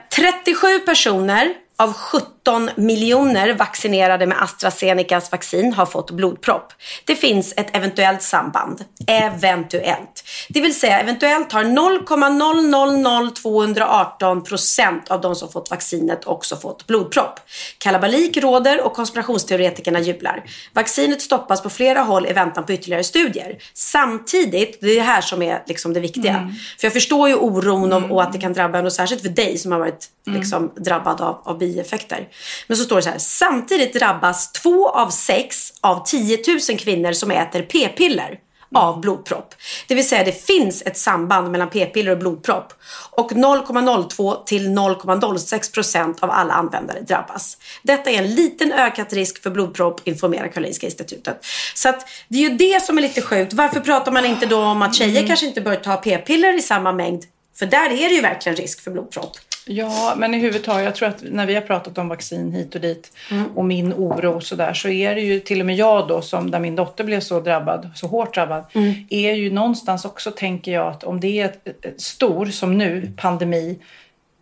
[0.09, 6.73] 37 personer av 17 miljoner vaccinerade med AstraZenecas vaccin har fått blodpropp.
[7.05, 8.85] Det finns ett eventuellt samband.
[9.07, 10.23] Eventuellt.
[10.49, 17.39] Det vill säga eventuellt har 0,000218 procent av de som fått vaccinet också fått blodpropp.
[17.77, 20.43] Kalabalik råder och konspirationsteoretikerna jublar.
[20.73, 23.57] Vaccinet stoppas på flera håll i väntan på ytterligare studier.
[23.73, 26.53] Samtidigt, det är det här som är liksom det viktiga.
[26.79, 29.29] För jag förstår ju oron och, och att det kan drabba en och särskilt för
[29.29, 32.27] dig som har varit liksom, drabbad av, av bieffekter.
[32.67, 33.17] Men så står det så här.
[33.17, 36.39] Samtidigt drabbas två av sex av 10
[36.69, 38.39] 000 kvinnor som äter p-piller
[38.75, 39.55] av blodpropp.
[39.87, 42.73] Det vill säga det finns ett samband mellan p-piller och blodpropp.
[43.11, 47.57] Och 0,02 till 0,06 procent av alla användare drabbas.
[47.83, 51.45] Detta är en liten ökad risk för blodpropp, informerar Karolinska institutet.
[51.75, 53.53] Så att det är ju det som är lite sjukt.
[53.53, 56.91] Varför pratar man inte då om att tjejer kanske inte bör ta p-piller i samma
[56.91, 57.23] mängd?
[57.59, 59.31] För där är det ju verkligen risk för blodpropp.
[59.67, 62.75] Ja, men i huvud taget, jag tror att när vi har pratat om vaccin hit
[62.75, 63.11] och dit
[63.55, 66.51] och min oro och sådär så är det ju till och med jag då som
[66.51, 68.63] där min dotter blev så drabbad, så hårt drabbad,
[69.09, 73.11] är ju någonstans också tänker jag att om det är ett, ett stor som nu,
[73.17, 73.79] pandemi,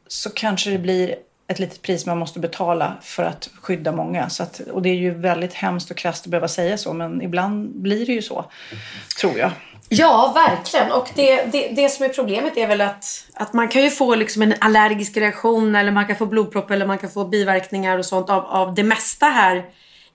[0.07, 1.15] så kanske det blir
[1.47, 4.29] ett litet pris man måste betala för att skydda många.
[4.29, 7.21] Så att, och det är ju väldigt hemskt och krasst att behöva säga så, men
[7.21, 8.45] ibland blir det ju så,
[9.19, 9.51] tror jag.
[9.89, 10.91] Ja, verkligen.
[10.91, 14.15] Och det, det, det som är problemet är väl att, att man kan ju få
[14.15, 18.05] liksom en allergisk reaktion eller man kan få blodpropp eller man kan få biverkningar och
[18.05, 19.65] sånt av, av det mesta här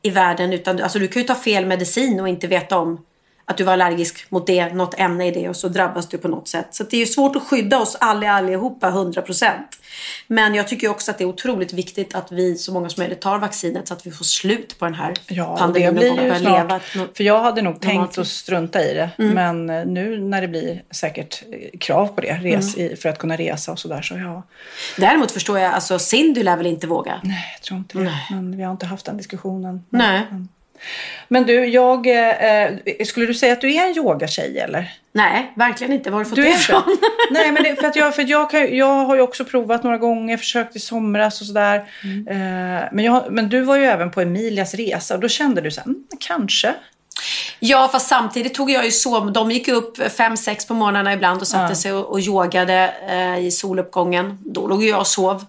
[0.03, 0.53] i världen.
[0.53, 3.05] Utan, alltså, du kan ju ta fel medicin och inte veta om
[3.51, 6.29] att du var allergisk mot det, något ämne i det och så drabbas du på
[6.29, 6.67] något sätt.
[6.71, 9.51] Så det är ju svårt att skydda oss alla, allihopa 100%.
[10.27, 13.21] Men jag tycker också att det är otroligt viktigt att vi, så många som möjligt,
[13.21, 15.95] tar vaccinet så att vi får slut på den här Ja, pandemin.
[15.95, 16.59] det och blir ju snart.
[16.95, 19.11] leva För jag hade nog tänkt att strunta i det.
[19.17, 23.19] Men eh, nu när det blir säkert eh, krav på det res, i, för att
[23.19, 24.43] kunna resa och sådär så ja.
[24.97, 27.21] Däremot förstår jag, alltså Cindy lär väl inte våga?
[27.23, 28.13] Nej, jag tror inte det.
[28.31, 29.85] Men vi har inte haft den diskussionen.
[29.91, 30.27] Nej.
[30.31, 30.49] Men
[31.29, 34.93] du, jag, eh, eh, skulle du säga att du är en yogatjej eller?
[35.13, 36.11] Nej, verkligen inte.
[36.11, 36.83] Var har du fått Du det ifrån?
[37.31, 39.85] Nej, men det, för att jag, för att jag, kan, jag har ju också provat
[39.85, 41.85] några gånger, försökt i somras och sådär.
[42.05, 42.29] Mm.
[42.29, 45.71] Eh, men, jag, men du var ju även på Emilias resa och då kände du
[45.71, 46.75] så här, mm, kanske.
[47.59, 49.33] Ja, fast samtidigt tog jag ju sov.
[49.33, 53.47] De gick upp fem sex på morgnarna ibland och satte sig och, och yogade eh,
[53.47, 54.39] i soluppgången.
[54.41, 55.45] Då låg jag och sov.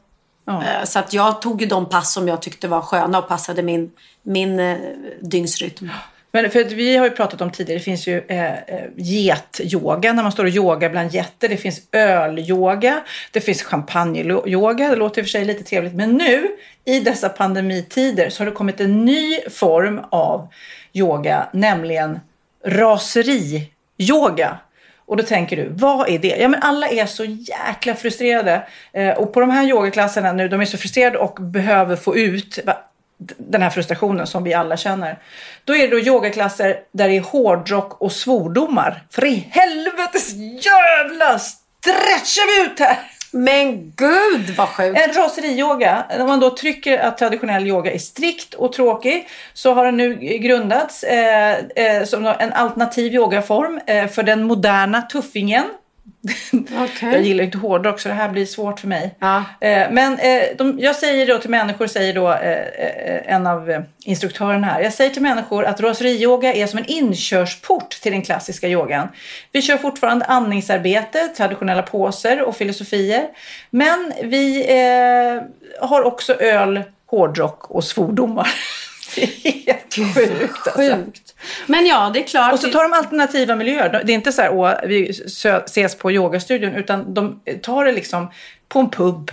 [0.45, 0.63] Ja.
[0.63, 3.63] Eh, så att jag tog ju de pass som jag tyckte var sköna och passade
[3.63, 3.91] min,
[4.23, 4.77] min eh,
[5.21, 5.89] dygnsrytm.
[6.33, 10.13] Men för att vi har ju pratat om tidigare, det finns ju eh, eh, getyoga
[10.13, 11.49] när man står och yogar bland getter.
[11.49, 14.89] Det finns ölyoga, det finns champagneyoga.
[14.89, 15.93] Det låter i och för sig lite trevligt.
[15.93, 16.47] Men nu
[16.85, 20.47] i dessa pandemitider så har det kommit en ny form av
[20.93, 22.19] yoga, nämligen
[22.65, 24.57] raseri-yoga.
[25.05, 26.35] Och då tänker du, vad är det?
[26.39, 28.67] Ja men alla är så jäkla frustrerade.
[28.93, 32.59] Eh, och på de här yogaklasserna nu, de är så frustrerade och behöver få ut
[32.65, 32.77] va,
[33.37, 35.19] den här frustrationen som vi alla känner.
[35.65, 39.03] Då är det då yogaklasser där det är hårdrock och svordomar.
[39.09, 40.33] För i helvetes
[40.65, 42.97] jävla stretchar vi ut här!
[43.33, 44.99] Men gud vad sjukt.
[44.99, 49.85] En raseriyoga, när man då trycker att traditionell yoga är strikt och tråkig så har
[49.85, 55.65] den nu grundats eh, eh, som en alternativ yogaform eh, för den moderna tuffingen.
[56.53, 57.13] Okej.
[57.13, 59.15] Jag gillar inte hårdrock så det här blir svårt för mig.
[59.19, 59.37] Ja.
[59.37, 64.67] Eh, men eh, de, jag säger då till människor, säger då eh, en av instruktörerna
[64.67, 64.81] här.
[64.81, 69.07] Jag säger till människor att raseriyoga är som en inkörsport till den klassiska yogan.
[69.51, 73.27] Vi kör fortfarande andningsarbete, traditionella poser och filosofier.
[73.69, 74.65] Men vi
[75.81, 78.47] har också öl, hårdrock och svordomar.
[79.17, 80.95] Helt sjukt alltså.
[80.95, 81.35] Sjukt.
[81.67, 82.53] Men ja, det är klart.
[82.53, 84.03] Och så tar de alternativa miljöer.
[84.05, 85.09] Det är inte så här, åh, vi
[85.65, 88.31] ses på yogastudion, utan de tar det liksom
[88.67, 89.31] på en pub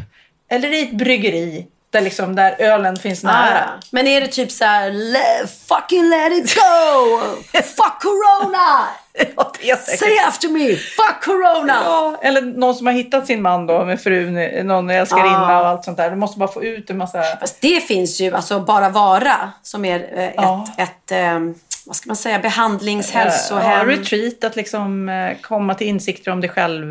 [0.51, 3.61] eller i ett bryggeri där, liksom, där ölen finns nära.
[3.65, 7.21] Ah, men är det typ så här, "Le- fucking let it go!
[7.53, 8.85] Fuck corona!
[9.37, 9.99] Ja, det är säkert.
[9.99, 10.77] Say after me!
[10.77, 11.77] Fuck corona!
[11.85, 15.61] Ja, eller någon som har hittat sin man då med frun, någon älskarinna Ah.
[15.61, 16.11] och allt sånt där.
[16.11, 17.23] De måste bara få ut en massa...
[17.41, 20.67] Fast det finns ju, alltså bara vara som är eh, Ja.
[20.79, 21.41] ett, ett eh,
[21.89, 23.87] vad ska man säga, Ja, behandlingshälsohem.
[23.87, 26.85] retreat, att liksom eh, komma till insikter om dig själv.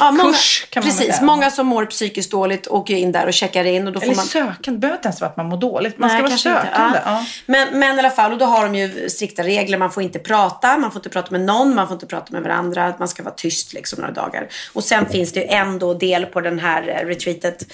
[0.00, 1.26] Ja, många, Kurs kan man precis, säga.
[1.26, 3.86] många som mår psykiskt dåligt åker in där och checkar in.
[3.86, 4.24] Och då får Eller man...
[4.24, 5.98] sökande, behöver inte ens vara att man mår dåligt.
[5.98, 6.62] Man ska Nej, vara kanske inte.
[6.62, 6.98] sökande.
[7.04, 7.12] Ja.
[7.12, 7.26] Ja.
[7.46, 9.78] Men, men i alla fall, och då har de ju strikta regler.
[9.78, 12.42] Man får inte prata, man får inte prata med någon, man får inte prata med
[12.42, 12.94] varandra.
[12.98, 14.48] Man ska vara tyst liksom några dagar.
[14.72, 17.66] Och sen finns det ju en då del på den här eh, retreatet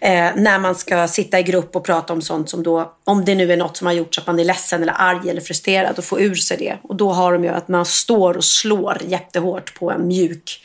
[0.00, 3.34] eh, när man ska sitta i grupp och prata om sånt som då, om det
[3.34, 5.75] nu är något som har gjort så att man är ledsen eller arg eller frustrerad
[5.84, 6.76] och få ur sig det.
[6.82, 10.62] Och då har de ju att man står och slår jättehårt på en mjuk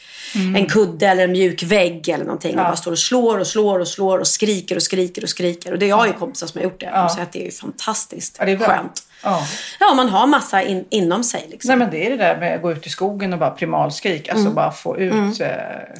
[0.57, 2.51] en kudde eller en mjuk vägg eller någonting.
[2.59, 5.71] Och bara står och slår och slår och slår och skriker och skriker och skriker.
[5.71, 7.03] Och det jag har ju kompisar som har gjort det.
[7.03, 8.67] Och säger att det är ju fantastiskt Ja, det är bra.
[8.67, 9.03] skönt.
[9.23, 9.47] Ja.
[9.79, 11.47] Ja, man har massa in, inom sig.
[11.51, 11.67] Liksom.
[11.67, 14.29] Nej men det är det där med att gå ut i skogen och bara primalskrik.
[14.29, 14.55] Alltså Mm.
[14.55, 15.13] bara få ut...
[15.41, 15.47] Eh,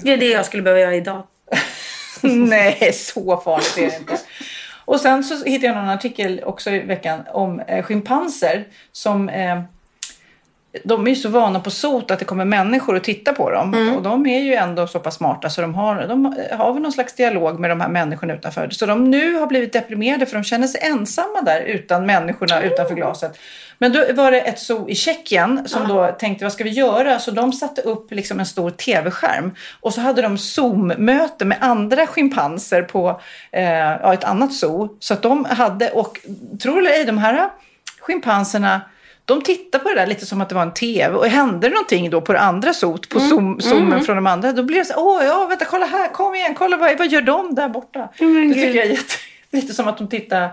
[0.04, 1.24] Det är det jag skulle behöva göra idag.
[2.22, 4.18] nej, så farligt är det inte.
[4.86, 9.62] Och sen så hittade jag någon artikel också i veckan om eh, schimpanser som eh,
[10.84, 13.74] de är ju så vana på sot att det kommer människor och tittar på dem.
[13.74, 13.96] Mm.
[13.96, 16.92] Och de är ju ändå så pass smarta så de har, de har väl någon
[16.92, 18.70] slags dialog med de här människorna utanför.
[18.70, 22.96] Så de nu har blivit deprimerade för de känner sig ensamma där utan människorna utanför
[22.96, 23.40] glaset.
[23.78, 27.20] Men då var det ett zoo i Tjeckien som då tänkte vad ska vi göra?
[27.20, 32.08] Så de satte upp liksom en stor tv-skärm och så hade de Zoom-möte med andra
[32.08, 34.98] schimpanser på eh, ja, ett annat zoo.
[35.00, 36.20] Så att de hade, och
[36.64, 37.50] tror eller ej, de här
[38.00, 38.82] schimpanserna
[39.26, 41.16] de tittar på det där lite som att det var en tv.
[41.16, 44.52] Och hände det någonting då på det andra sot, på zoom, zoomen från de andra,
[44.52, 47.22] då blir det så åh ja, vänta, kolla här, kom igen, kolla vad, vad gör
[47.22, 48.10] de där borta?
[48.18, 49.14] det tycker jag är jätte,
[49.52, 50.50] lite som att de tittar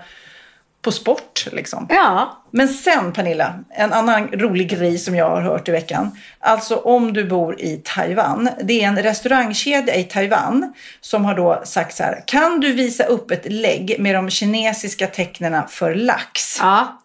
[0.83, 1.87] på sport liksom.
[1.91, 2.43] Ja.
[2.51, 6.19] Men sen Pernilla, en annan rolig grej som jag har hört i veckan.
[6.39, 8.49] Alltså om du bor i Taiwan.
[8.63, 12.23] Det är en restaurangkedja i Taiwan som har då sagt så här.
[12.27, 16.59] Kan du visa upp ett lägg med de kinesiska tecknena för lax?
[16.61, 16.99] Ja.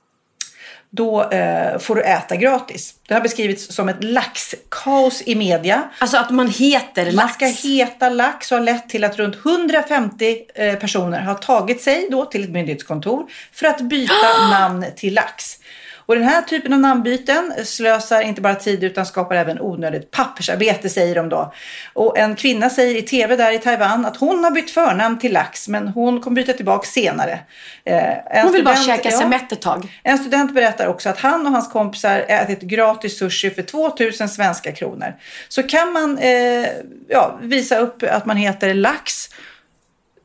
[0.96, 2.94] Då eh, får du äta gratis.
[3.08, 5.84] Det har beskrivits som ett laxkaos i media.
[5.98, 7.34] Alltså att man heter Man lax.
[7.34, 12.08] ska heta lax och har lett till att runt 150 eh, personer har tagit sig
[12.12, 14.14] då till ett myndighetskontor för att byta
[14.50, 15.60] namn till lax.
[16.06, 20.90] Och den här typen av namnbyten slösar inte bara tid utan skapar även onödigt pappersarbete
[20.90, 21.54] säger de då.
[21.94, 25.34] Och en kvinna säger i tv där i Taiwan att hon har bytt förnamn till
[25.34, 27.40] lax men hon kommer byta tillbaka senare.
[27.86, 29.18] Eh, Hon vill bara student- käka ja.
[29.20, 30.00] semett ett tag.
[30.04, 34.72] En student berättar också att han och hans kompisar ätit gratis sushi för 2000 svenska
[34.72, 35.14] kronor.
[35.50, 36.68] Så kan man eh,
[37.10, 39.30] ja, visa upp att man heter lax,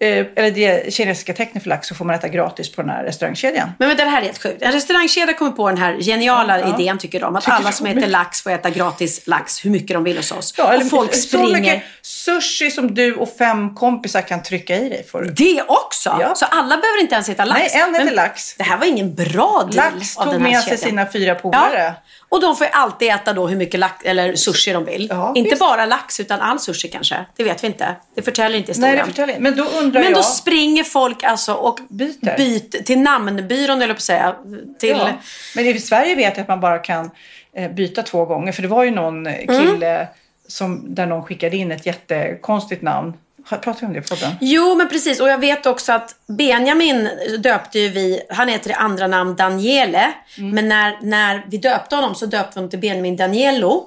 [0.01, 3.05] eh, eller det kinesiska tecknet för lax, så får man äta gratis på den här
[3.05, 3.71] restaurangkedjan.
[3.79, 4.63] Men vänta, det här är helt sjukt.
[4.63, 6.75] En restaurangkedja kommer på den här geniala Ja.
[6.79, 7.37] idén tycker de.
[7.37, 7.95] Att Tycker alla som de.
[7.95, 10.55] heter lax får äta gratis lax hur mycket de vill hos oss.
[10.57, 11.61] Ja, eller och folk Så springer.
[11.61, 15.07] mycket sushi som du och fem kompisar kan trycka i dig.
[15.13, 15.31] Får du.
[15.31, 16.17] Det också?
[16.21, 16.35] Ja.
[16.35, 17.61] Så alla behöver inte ens heta lax?
[17.61, 18.55] Nej, en heter Men lax.
[18.57, 20.89] Det här var ingen bra deal Lax av tog den här med sig kedjan.
[20.91, 21.83] sina fyra polare.
[21.83, 21.93] Ja.
[22.31, 25.07] Och de får alltid äta då hur mycket lax, eller sushi de vill.
[25.11, 25.61] Ja, inte visst.
[25.61, 27.25] bara lax utan all sushi kanske.
[27.37, 27.97] Det vet vi inte.
[28.15, 28.95] Det förtäljer inte historien.
[28.95, 30.19] Nej, det förtäljer Men då undrar Men jag...
[30.19, 32.37] då springer folk alltså och Byter.
[32.37, 34.37] byter till namnbyrån eller på att säga.
[34.79, 35.13] Till, Ja.
[35.57, 37.11] Men i Sverige vet jag att man bara kan
[37.53, 38.53] eh, byta två gånger.
[38.53, 39.67] För det var ju någon eh, Mm.
[39.67, 40.09] kille
[40.49, 43.13] som, där någon skickade in ett jättekonstigt namn.
[43.49, 44.31] Pratar vi om det i podden?
[44.41, 45.21] Jo, men precis.
[45.21, 47.09] Och jag vet också att Benjamin
[47.39, 50.13] döpte ju vi, han heter i andra namn Daniele.
[50.39, 50.51] Mm.
[50.51, 53.85] Men när, när vi döpte honom så döpte vi honom till Benjamin Daniello.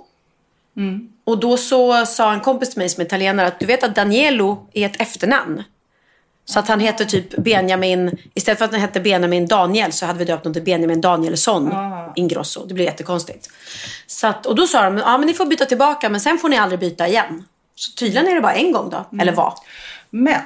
[0.77, 1.09] Mm.
[1.23, 3.95] Och då så sa en kompis till mig som är italienare att du vet att
[3.95, 5.63] Daniello är ett efternamn.
[6.45, 10.19] Så att han heter typ Benjamin, istället för att han hette Benjamin Daniel så hade
[10.19, 12.13] vi döpt honom till Benjamin Danielsson Ah.
[12.15, 12.65] Ingrosso.
[12.65, 13.49] Det blir jättekonstigt.
[14.07, 16.49] Så att, och då sa de, ja men ni får byta tillbaka men sen får
[16.49, 17.43] ni aldrig byta igen.
[17.75, 18.97] Så tydligen är det bara en gång då.
[19.11, 19.19] Mm.
[19.19, 19.53] Eller vad?
[20.09, 20.41] Men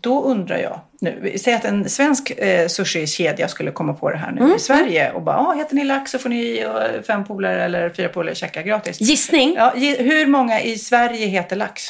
[0.00, 1.34] då undrar jag nu.
[1.40, 4.56] Säg att en svensk eh, sushi-kedja skulle komma på det här nu Mm.
[4.56, 7.90] i Sverige och bara, ah, heter ni lax så får ni eh, fem polare eller
[7.90, 9.00] fyra polare käka gratis.
[9.00, 9.54] Gissning?
[9.54, 11.82] Ja, hur många i Sverige heter lax?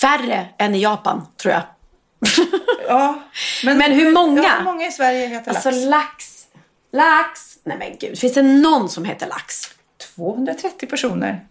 [0.00, 1.62] Färre än i Japan, tror jag.
[2.88, 3.22] Ja,
[3.64, 4.42] Men hur många?
[4.42, 5.86] Ja, hur många i Sverige heter Alltså lax?
[5.86, 6.46] lax.
[6.92, 7.58] Lax.
[7.64, 8.18] Nej men gud.
[8.18, 9.62] Finns det någon som heter lax?
[10.16, 11.46] 230 personer.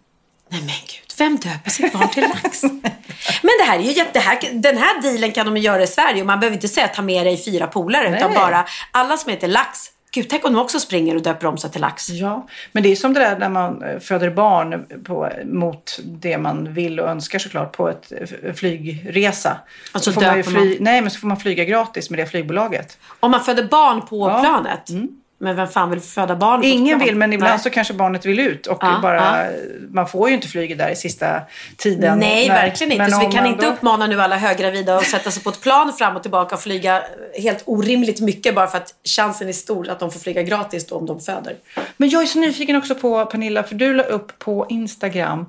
[0.48, 1.14] Nej men gud.
[1.18, 2.62] Vem döper sitt barn till lax?
[3.42, 4.20] men det här är ju jätte...
[4.20, 6.20] Här, den här dealen kan de göra i Sverige.
[6.20, 8.16] Och man behöver inte säga ta med dig fyra polare.
[8.16, 9.90] Utan bara alla som heter lax.
[10.12, 12.08] Gud, tänk om de också springer och döper om sig till lax.
[12.08, 16.38] Ja, men det är som det där när man eh, föder barn på, mot det
[16.38, 19.56] man vill och önskar såklart på ett eh, flygresa.
[19.92, 22.98] Alltså så får man fly, Nej, men så får man flyga gratis med det flygbolaget.
[23.20, 24.66] Om man föder barn på Ja.
[24.90, 25.19] Mm.
[25.42, 27.58] Men vem fan vill föda barn Ingen vill, men ibland Nej.
[27.60, 28.66] så kanske barnet vill ut.
[28.66, 29.46] Och Ja, bara,
[29.90, 31.40] Man får ju inte flyga där i sista
[31.76, 32.18] tiden.
[32.18, 33.02] Nej, verkligen inte.
[33.02, 35.60] Men Så vi kan inte då- uppmana nu alla höggravida att sätta sig på ett
[35.60, 37.02] plan fram och tillbaka och flyga
[37.34, 40.94] helt orimligt mycket bara för att chansen är stor att de får flyga gratis då
[40.96, 41.56] om de föder.
[41.96, 45.46] Men jag är så nyfiken också på Pernilla, för du la upp på Instagram.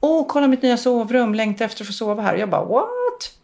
[0.00, 2.36] Åh, kolla mitt nya sovrum, längtar efter att få sova här.
[2.36, 2.84] Jag bara, what?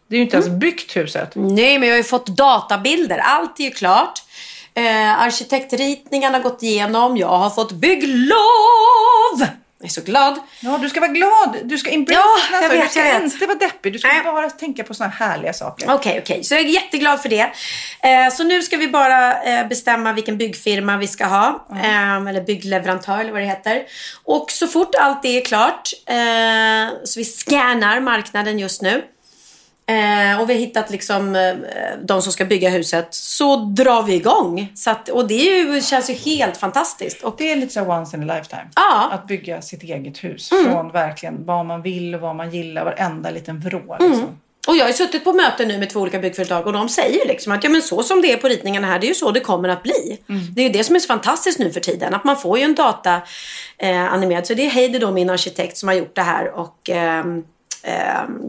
[0.07, 0.47] Det är ju inte Mm.
[0.47, 1.31] ens byggt huset.
[1.35, 3.17] Nej, men jag har ju fått databilder.
[3.17, 4.23] Allt är ju klart.
[4.75, 7.17] Eh, arkitektritningarna har gått igenom.
[7.17, 9.47] Jag har fått bygglov!
[9.79, 10.39] Jag är så glad.
[10.59, 11.57] Ja, du ska vara glad.
[11.63, 12.19] Du ska embrace
[12.51, 13.33] Ja, jag vet, Du ska jag vet.
[13.33, 13.93] inte vara deppig.
[13.93, 14.23] Du ska Nej.
[14.23, 15.93] bara tänka på såna här härliga saker.
[15.93, 16.43] Okej, okej.
[16.43, 17.41] Så jag är jätteglad för det.
[18.01, 21.65] Eh, så nu ska vi bara eh, bestämma vilken byggfirma vi ska ha.
[21.71, 23.83] Eh, eller byggleverantör eller vad det heter.
[24.23, 29.03] Och så fort allt det är klart, eh, så vi scannar marknaden just nu.
[29.87, 31.55] Eh, och vi har hittat liksom eh,
[32.03, 33.07] de som ska bygga huset.
[33.11, 34.71] Så drar vi igång.
[34.75, 37.23] Så att, och det ju, känns ju helt fantastiskt.
[37.23, 38.61] Och Det är lite så once in a lifetime.
[38.61, 39.11] Mm.
[39.11, 40.49] Att bygga sitt eget hus.
[40.49, 42.85] Från verkligen vad man vill och vad man gillar.
[42.85, 43.97] Varenda liten vrå.
[43.99, 44.39] Liksom.
[44.67, 47.27] Och jag har ju suttit på möten nu med två olika byggföretag och de säger
[47.27, 49.31] liksom att ja, men så som det är på ritningarna här, det är ju så
[49.31, 50.19] det kommer att bli.
[50.55, 52.63] Det är ju det som är så fantastiskt nu för tiden, att man får ju
[52.63, 53.21] en data
[53.77, 54.47] eh, animerad.
[54.47, 57.43] Så det är Heidi då, min arkitekt, som har gjort det här och ehm,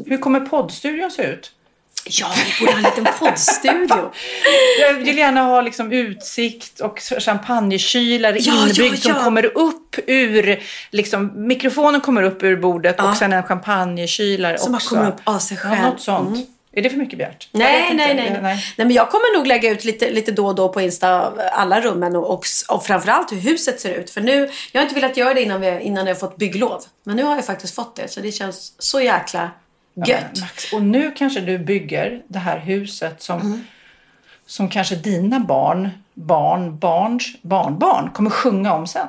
[0.07, 1.53] Hur kommer poddstudion se ut?
[2.09, 4.13] ja, vi borde ha en liten poddstudio.
[4.81, 9.25] Jag vill gärna ha liksom utsikt och champagnekylare Ja, inbyggd ja, som ja.
[9.25, 13.11] kommer upp ur, liksom, mikrofonen kommer upp ur bordet Ja.
[13.11, 14.89] och sen en champagnekylare Som bara också.
[14.95, 15.83] kommer upp av sig Ja, själv.
[15.83, 16.49] något sånt.
[16.79, 17.49] Är det för mycket begärt?
[17.53, 18.65] Nej, nej, nej, nej.
[18.77, 21.81] Nej, men jag kommer nog lägga ut lite, lite då och då på Insta alla
[21.81, 24.11] rummen och, och, och framförallt hur huset ser ut.
[24.11, 26.83] För nu, jag har inte velat göra det innan, vi, innan jag har fått bygglov.
[27.05, 29.51] Men nu har jag faktiskt fått det, så det känns så jäkla
[29.95, 30.21] Ja, gött.
[30.33, 33.65] men Max, och nu kanske du bygger det här huset som, Mm.
[34.47, 39.07] som kanske dina barn, barn, barns barnbarn kommer sjunga om sen.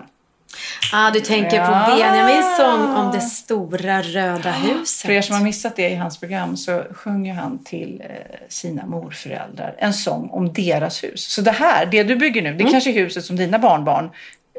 [0.94, 1.66] Ah, du tänker Ja.
[1.86, 5.06] på Benjaminsson om det stora röda huset.
[5.06, 8.10] För er som har missat det i hans program så sjunger han till eh,
[8.50, 11.22] sina morföräldrar en sång om deras hus.
[11.34, 12.72] Så det här, det du bygger nu, det Mm.
[12.72, 14.10] kanske är huset som dina barnbarn,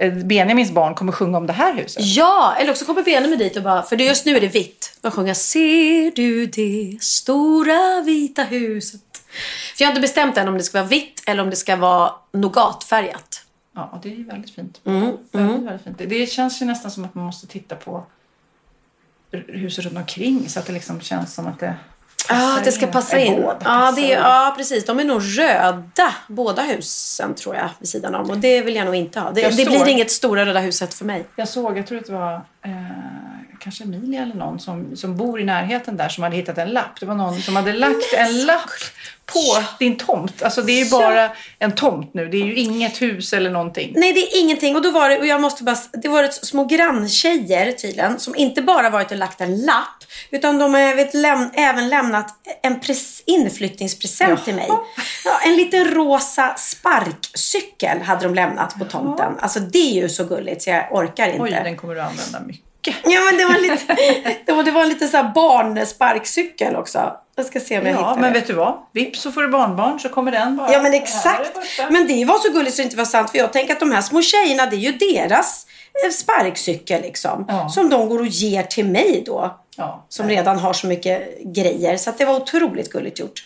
[0.01, 2.03] eh, Benjamins barn, kommer sjunga om det här huset.
[2.05, 4.99] Ja, eller också kommer Benjamin dit och bara, för just nu är det vitt.
[5.03, 9.01] Och sjunger Ser du det stora vita huset?
[9.76, 11.76] För jag har inte bestämt än om det ska vara vitt eller om det ska
[11.76, 13.42] vara nougatfärgat.
[13.93, 14.81] Ja, det är väldigt fint.
[14.85, 15.99] Mm, Väldigt, väldigt fint.
[15.99, 18.05] Det, det känns ju nästan som att man måste titta på
[19.49, 21.74] huset runt omkring så att det liksom känns som att det
[22.29, 23.45] Ja, att det ska passa Är in.
[23.64, 24.09] Ja, det, in.
[24.11, 24.85] ja, precis.
[24.87, 28.31] De är nog röda, båda husen tror jag, vid sidan om.
[28.31, 29.31] Och det vill jag nog inte ha.
[29.33, 31.26] Det, det såg- blir inget stora röda huset för mig.
[31.37, 32.70] Jag såg, jag tror att det var eh,
[33.61, 37.01] kanske Emilia eller någon som, som bor i närheten där som hade hittat en lapp.
[37.01, 38.71] Det var någon som hade lagt en lapp
[39.27, 40.43] på din tomt.
[40.43, 42.29] Alltså det är ju bara en tomt nu.
[42.29, 43.93] Det är ju inget hus eller någonting.
[43.97, 44.77] Nej, det är ingenting.
[44.77, 48.37] Och då var det, och jag måste bara, det var ett små granntjejer tydligen, som
[48.37, 52.81] inte bara varit och lagt en lapp, utan de har vet, läm, även lämnat en
[52.81, 54.69] pres, inflyttningspresent till mig.
[55.25, 59.33] Ja, en liten rosa sparkcykel hade de lämnat på tomten.
[59.39, 61.43] Alltså det är ju så gulligt så jag orkar inte.
[61.43, 62.68] Oj, den kommer du använda mycket.
[63.05, 63.97] Ja, men det var lite,
[64.47, 67.12] det var, det var lite så här barnsparkcykel också.
[67.36, 68.39] Jag ska se om jag Ja, hittar men det.
[68.39, 68.74] vet du vad?
[68.93, 70.72] Vips så får du barnbarn så kommer den bara.
[70.72, 71.57] Ja men exakt.
[71.59, 71.91] första.
[71.91, 73.30] Men det var så gulligt så det inte var sant.
[73.30, 75.66] För jag tänker att de här små tjejerna, det är ju deras
[76.05, 77.45] eh, sparkcykel liksom.
[77.49, 77.68] Ja.
[77.68, 79.55] Som de går och ger till mig då.
[79.76, 80.07] Ja.
[80.09, 81.97] Som redan har så mycket grejer.
[81.97, 83.43] Så det var otroligt gulligt gjort.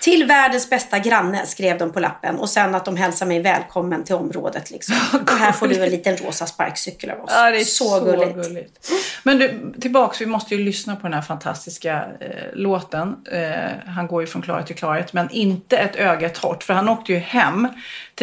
[0.00, 4.04] Till världens bästa granne skrev de på lappen och sen att de hälsar mig välkommen
[4.04, 4.70] till området.
[4.70, 4.96] Liksom.
[5.22, 7.30] Och här får du en liten rosa sparkcykel av oss.
[7.34, 8.34] Ja, det är så, så, gulligt.
[8.34, 8.90] gulligt.
[9.22, 13.16] Men du, tillbaks, vi måste ju lyssna på den här fantastiska eh, låten.
[13.32, 16.62] Eh, han går ju från klarhet till klarhet, men inte ett öga torrt.
[16.62, 17.68] För han åkte ju hem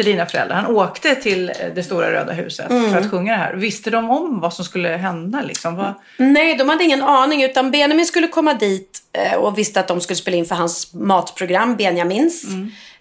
[0.02, 0.56] till dina föräldrar.
[0.56, 2.98] Han åkte till eh, det stora röda huset för Mm.
[2.98, 3.54] att sjunga det här.
[3.54, 5.40] Visste de om vad som skulle hända?
[5.42, 5.76] Liksom?
[5.76, 7.42] Vad, Nej, de hade ingen aning.
[7.42, 10.94] Utan Benjamin skulle komma dit eh, och visste att de skulle spela in för hans
[10.94, 12.44] matprogram, Benjamins.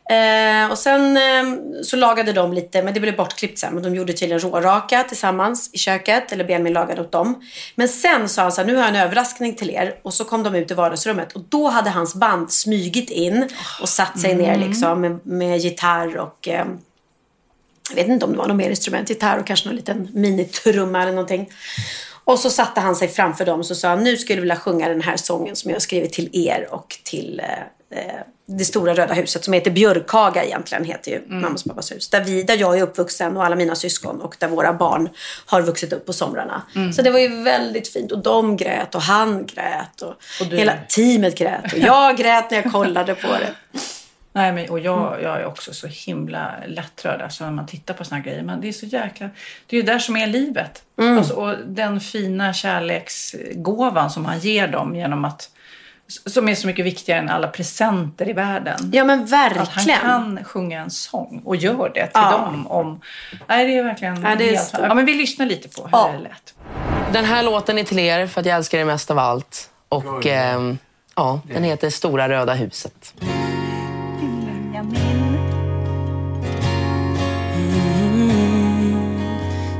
[0.10, 3.74] Eh, och sen eh, så lagade de lite, men det blev bortklippt sen.
[3.74, 6.32] Men de gjorde tydligen råraka tillsammans i köket.
[6.32, 7.41] Eller Benjamin lagade åt dem.
[7.76, 9.95] Men sen sa han så här, nu har jag en överraskning till er.
[10.04, 11.34] Och så kom de ut i vardagsrummet.
[11.36, 13.50] Och då hade hans band smygit in
[13.82, 16.66] och satt sig ner liksom med, med gitarr och eh,
[17.90, 21.02] jag vet inte om det var något mer instrument, gitarr och kanske någon liten minitrumma
[21.02, 21.50] eller någonting.
[22.24, 24.56] Och så satte han sig framför dem och så sa han, nu skulle jag vilja
[24.56, 28.14] sjunga den här sången som jag har skrivit till er och till eh, eh,
[28.52, 32.10] det stora röda huset som heter Björkhaga egentligen, heter ju mammas och pappas hus.
[32.10, 35.10] Där, vi, där jag är uppvuxen och alla mina syskon och där våra barn
[35.46, 36.62] har vuxit upp på somrarna.
[36.94, 40.14] Så det var ju väldigt fint och de grät och han grät och,
[40.50, 43.80] du- hela teamet grät och jag grät när jag kollade på det.
[44.40, 48.04] Nej, men, och jag, jag är också så himla lättrörd alltså, när man tittar på
[48.04, 48.44] såna här grejer.
[48.44, 49.30] Men det är så jäkla...
[49.68, 50.84] Det är ju där som är livet.
[51.02, 55.50] Alltså, och den fina kärleksgåvan som han ger dem genom att...
[56.26, 58.92] Som är så mycket viktigare än alla presenter i världen.
[58.94, 60.00] Ja men Att han verkligen.
[60.00, 62.32] kan sjunga en sång och gör det till Ja.
[62.32, 62.68] dem.
[62.68, 63.02] Om,
[63.48, 64.74] nej, det är verkligen Ja, det är helt...
[64.74, 66.12] Ja, men vi lyssnar lite på hur Ja.
[66.18, 66.54] det lät.
[67.14, 69.70] Den här låten är till er för att jag älskar er mest av allt.
[69.90, 70.78] Och ehm,
[71.16, 73.14] ja, den heter Stora röda huset.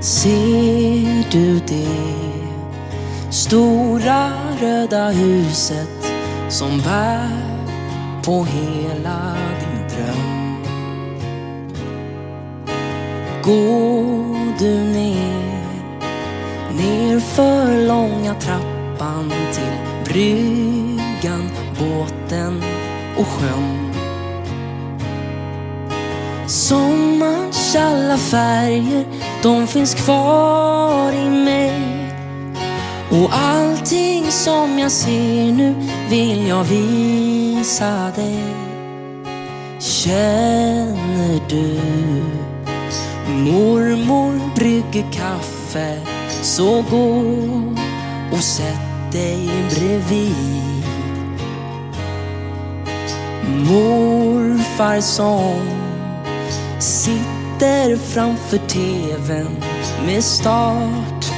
[0.02, 4.32] Ser du det stora
[4.62, 6.12] röda huset
[6.50, 7.30] som bär
[8.26, 10.56] på hela din dröm?
[13.44, 15.64] Går du ner,
[16.78, 22.64] ner för långa trappan till bryggan, båten
[23.18, 23.89] och sjön.
[26.50, 29.06] Sommarns alla färger,
[29.44, 31.82] de finns kvar i mig.
[33.12, 35.76] Och allting som jag ser nu
[36.10, 38.44] vill jag visa dig.
[39.80, 41.80] Känner du
[43.28, 46.00] mormor brygger kaffe
[46.42, 47.24] så gå
[48.32, 50.84] och sätt dig bredvid.
[53.68, 55.89] Morfar som
[56.80, 59.64] sitter framför tvn
[60.06, 61.32] med start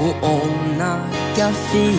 [0.00, 1.98] och omnacka-fi.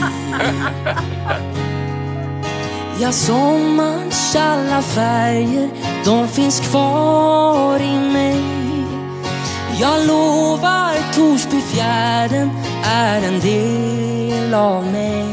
[2.99, 5.69] Ja, sommarns alla färger,
[6.05, 8.43] de finns kvar i mig.
[9.81, 12.49] Jag lovar Torsbyfjärden
[12.83, 15.25] är en del av mig.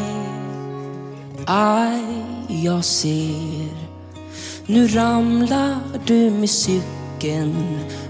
[1.47, 2.03] Aj,
[2.49, 3.85] jag ser
[4.67, 6.94] nu ramlar du med cykeln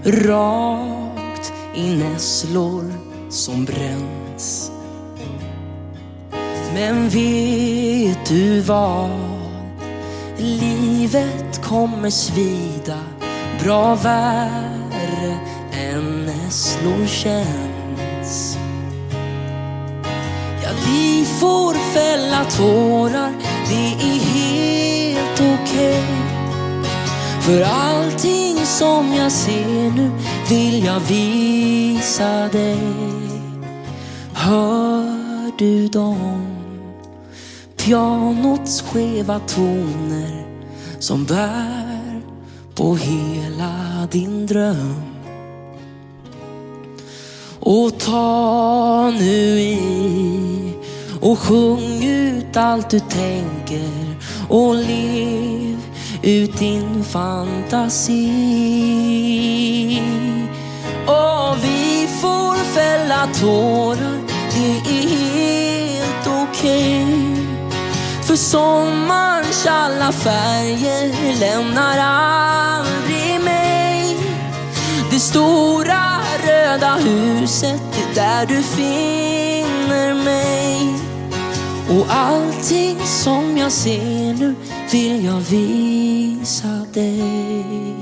[0.03, 2.93] rakt i nässlor
[3.29, 4.71] som bränns.
[6.73, 9.09] Men vet du vad?
[10.37, 12.99] Livet kommer svida
[13.63, 15.37] bra värre
[15.71, 18.57] än nässlor känns.
[20.63, 23.33] Ja, vi får fälla tårar,
[23.69, 26.24] det är helt okej.
[27.45, 30.11] För allting som jag ser nu
[30.49, 32.79] vill jag visa dig.
[34.33, 36.47] Hör du dem?
[37.77, 40.45] Pianots skeva toner
[40.99, 42.21] som bär
[42.75, 44.95] på hela din dröm.
[47.59, 50.73] Och ta nu i
[51.21, 54.15] och sjung ut allt du tänker
[54.49, 55.84] och lev
[56.25, 58.31] ut din fantasi.
[61.07, 64.19] Och vi får fälla tårar,
[64.53, 67.05] det är helt okej.
[68.23, 74.17] För sommarns alla färger lämnar aldrig mig.
[75.11, 80.93] Det stora röda huset, det är där du finner mig.
[81.89, 84.55] Och allting som jag ser nu
[84.91, 87.95] vill jag visa dig.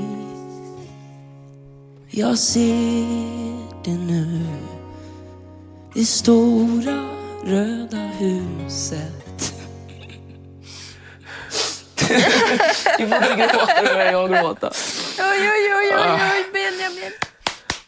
[2.10, 4.46] Jag ser det nu.
[5.94, 7.10] Det stora
[7.46, 9.54] röda huset.
[12.98, 14.72] Du borde gråta, då börjar jag gråta.
[15.20, 17.12] Oj, oj, oj, oj, oj, Benjamin.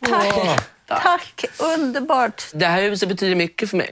[0.02, 0.60] Tack.
[0.88, 2.43] Tack, underbart.
[2.54, 3.91] Det här huset betyder mycket för mig.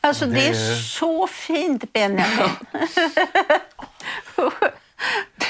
[0.00, 2.50] Alltså det är så fint Benjamin.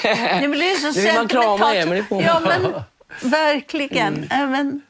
[0.07, 2.25] Det så Nu vill man krama er, får man.
[2.25, 2.83] Ja, men
[3.31, 4.27] verkligen.
[4.31, 4.83] Ja, Men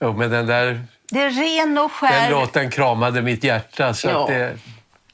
[0.00, 0.80] Jo, men den där
[1.10, 3.94] det är ren och den skär, låten kramade mitt hjärta.
[3.94, 4.20] Så Ja.
[4.22, 4.58] att det,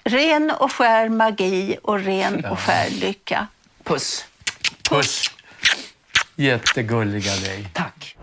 [0.05, 3.47] ren och skär magi och ren och skär lycka.
[3.85, 4.25] Puss.
[4.91, 5.31] puss.
[6.37, 7.69] Jättegulliga dig.
[7.73, 8.17] Tack.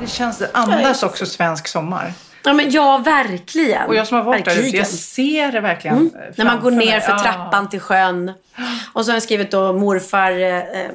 [0.00, 2.12] Det känns, det andas också svensk sommar.
[2.44, 3.86] Ja, men ja, verkligen.
[3.86, 4.78] Och jag som har varit där ute, Verkligen.
[4.84, 6.10] jag ser det verkligen Mm.
[6.14, 7.18] eh, När man går ner för Ja.
[7.18, 8.32] trappan till sjön.
[8.92, 10.88] Och så har jag skrivit då morfar eh,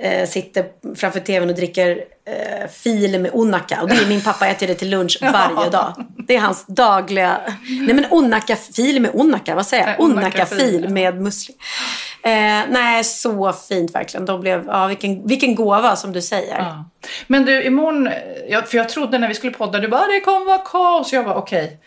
[0.00, 0.64] eh, sitter
[0.96, 3.82] framför tvn och dricker eh, fil med onaka.
[3.82, 5.94] Och det är min pappa äter det till lunch varje dag.
[6.26, 7.40] Det är hans dagliga...
[7.86, 10.00] Nej men onaka fil med onaka, vad säger jag?
[10.00, 11.54] Onaka fil, med musli.
[12.22, 14.26] Eh, nej, så fint verkligen.
[14.26, 16.58] De blev, ja, vilken, vilken gåva som du säger.
[16.58, 16.84] Ja.
[17.26, 18.08] Men du, imorgon,
[18.48, 21.12] jag, för jag trodde när vi skulle podda, du bara det kommer vara kaos.
[21.12, 21.78] Jag bara okej.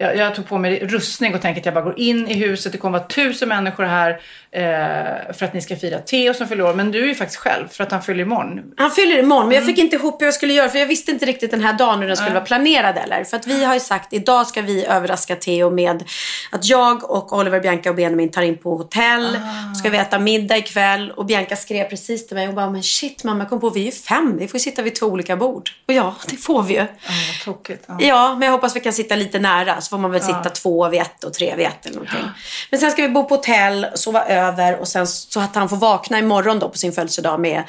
[0.00, 2.72] Jag, jag tog på mig rustning och tänkte att jag bara går in i huset.
[2.72, 4.10] Det kommer vara tusen människor här
[4.50, 6.74] eh, för att ni ska fira Theo som fyller år.
[6.74, 8.60] Men du är ju faktiskt själv för att han fyller imorgon.
[8.76, 9.74] Han fyller imorgon, men jag Mm.
[9.74, 12.00] fick inte ihop hur jag skulle göra för jag visste inte riktigt den här dagen
[12.00, 13.24] hur den skulle vara planerad eller.
[13.24, 16.02] För att vi har ju sagt idag ska vi överraska Theo med
[16.50, 19.36] att jag och Oliver, Bianca och Benjamin tar in på hotell.
[19.36, 19.74] Ah.
[19.74, 23.24] Ska vi äta middag ikväll och Bianca skrev precis till mig och bara men shit
[23.24, 25.70] mamma kom på vi är ju fem, vi får ju sitta vid två olika bord.
[25.88, 26.80] Och ja, det får vi ju.
[26.80, 26.86] Ja,
[27.28, 27.84] vad tråkigt.
[27.86, 27.96] Ja.
[28.00, 29.80] Ja, men jag hoppas vi kan sitta lite nära.
[29.90, 32.24] Så får man väl sitta två vid ett och tre vid ett eller någonting.
[32.70, 35.76] Men sen ska vi bo på hotell, sova över och sen så att han får
[35.76, 37.62] vakna imorgon då på sin födelsedag med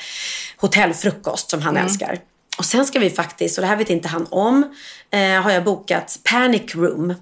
[0.58, 2.18] hotellfrukost som han älskar.
[2.58, 4.76] Och sen ska vi faktiskt, och det här vet inte han om,
[5.12, 7.14] eh, har jag bokat Panic Room.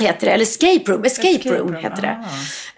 [0.00, 2.24] Heter det, eller Escape Room, Escape, Escape Room, room, heter det.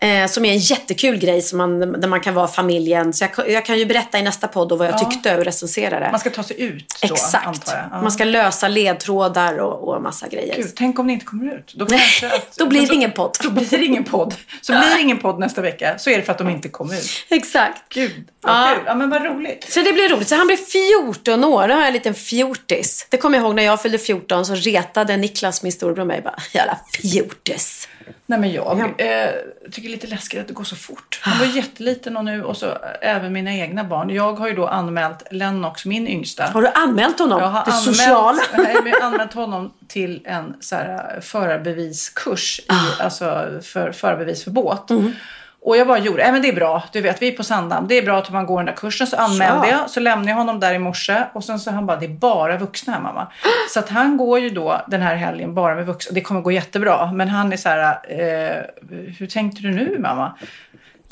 [0.07, 3.13] Eh, som är en jättekul grej som man, där man kan vara familjen.
[3.13, 6.09] Så jag, jag kan ju berätta i nästa podd vad jag tyckte och recensera det.
[6.11, 7.47] Man ska ta sig ut då, Exakt.
[7.47, 7.85] antar jag.
[7.93, 8.03] Ja.
[8.03, 10.57] Man ska lösa ledtrådar och, och massa grejer.
[10.57, 11.73] Gud, tänk om ni inte kommer ut.
[11.75, 13.37] Då, kanske att, Då blir det ingen podd.
[13.43, 14.35] Då blir det ingen podd.
[14.61, 16.95] Så blir det ingen podd nästa vecka så är det för att de inte kommer
[16.95, 17.11] ut.
[17.29, 17.83] Exakt.
[17.89, 18.75] Gud, vad Ja.
[18.75, 18.83] kul.
[18.87, 19.67] Ja, men vad roligt.
[19.73, 20.29] Så det blir roligt.
[20.29, 21.67] Så han blir 14 år.
[21.67, 23.07] Nu har jag en liten fjortis.
[23.11, 26.39] Det kommer jag ihåg när jag fyllde 14 så retade Niklas, min storebror, mig bara.
[26.53, 27.10] Jävla fjortis.
[28.27, 29.31] Nej men jag eh,
[29.71, 31.21] tycker det är lite läskigt att det går så fort.
[31.23, 34.11] Han var jätteliten och nu och så eh, även mina egna barn.
[34.11, 36.45] Jag har ju då anmält Lennox, min yngsta.
[36.45, 38.43] Har du anmält honom Jag har till anmält, sociala?
[38.57, 44.45] Nej, jag har anmält honom till en så här, eh, förarbeviskurs i, alltså, för förarbevis
[44.45, 44.91] för båt.
[44.91, 45.13] Mm.
[45.63, 47.89] Och jag bara gjorde, nej men det är bra, du vet vi är på Sandhamn,
[47.89, 49.07] det är bra att man går den där kursen.
[49.07, 49.79] Så anmälde Ja.
[49.81, 52.09] jag, så lämnade jag honom där i morse och sen så han bara, det är
[52.09, 53.27] bara vuxna här mamma.
[53.75, 56.53] Så att han går ju då den här helgen bara med vuxna, det kommer gå
[56.53, 57.13] jättebra.
[57.13, 58.63] Men han är så här, eh,
[59.19, 60.33] hur tänkte du nu mamma?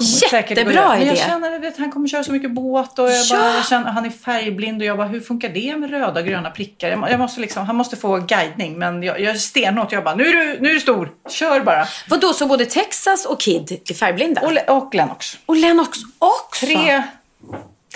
[0.00, 1.08] Jättebra göra- Men idé.
[1.10, 3.36] jag känner att han kommer köra så mycket båt och jag Ja.
[3.36, 6.26] bara, jag känner, han är färgblind och jag bara, hur funkar det med röda och
[6.26, 6.88] gröna prickar?
[6.88, 9.92] Jag, må- jag måste liksom, han måste få guidning men jag, jag är stenhårt.
[9.92, 11.86] Jag bara, nu är, du, nu är du stor, kör bara.
[12.08, 14.40] Vadå, så både Texas och Kid är färgblinda?
[14.68, 15.38] Och, och Lennox.
[15.46, 16.66] Och Lennox också?
[16.66, 17.02] Tre,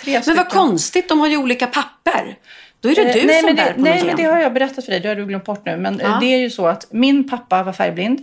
[0.02, 0.36] tre Men stycken.
[0.36, 2.36] vad konstigt, de har ju olika papper.
[2.82, 4.38] Då är det Eh, du nej, som men bär det, på Nej, men det har
[4.40, 5.00] jag berättat för dig.
[5.00, 5.76] Det har du glömt bort nu.
[5.76, 6.18] Men eh, Ja.
[6.20, 8.20] det är ju så att min pappa var färgblind.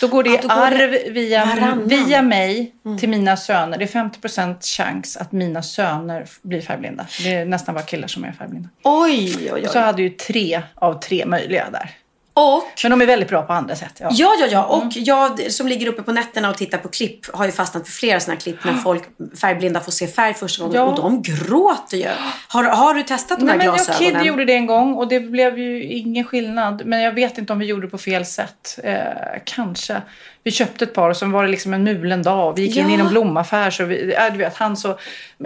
[0.00, 1.72] Då går det i då går det arv via, varannan.
[1.72, 1.88] Mm.
[1.88, 3.78] via mig till mina söner.
[3.78, 7.06] Det är 50% chans att mina söner blir färgblinda.
[7.24, 8.68] Det är nästan bara killar som är färgblinda.
[8.82, 9.68] Oj, oj, Och oj.
[9.68, 11.90] så hade ju tre av tre möjliga där.
[12.40, 13.96] Och Men de är väldigt bra på andra sätt.
[14.00, 14.08] Ja.
[14.12, 14.64] Ja, ja, ja.
[14.64, 17.92] Och jag som ligger uppe på nätterna och tittar på klipp har ju fastnat för
[17.92, 19.02] flera sådana klipp när folk
[19.40, 20.76] färgblinda får se färg första gången.
[20.76, 20.84] Ja.
[20.84, 22.08] Och de gråter ju.
[22.48, 24.20] Har, har du testat de Nej, här men jag glasögonen?
[24.20, 26.82] Kid gjorde det en gång och det blev ju ingen skillnad.
[26.86, 28.78] Men jag vet inte om vi gjorde det på fel sätt.
[28.84, 28.96] Eh,
[29.44, 30.02] kanske.
[30.44, 32.52] Vi köpte ett par och sen var det liksom en mulen dag.
[32.56, 32.94] Vi gick in Ja.
[32.94, 34.98] i någon blomaffär så vi, äh, du vet, han så...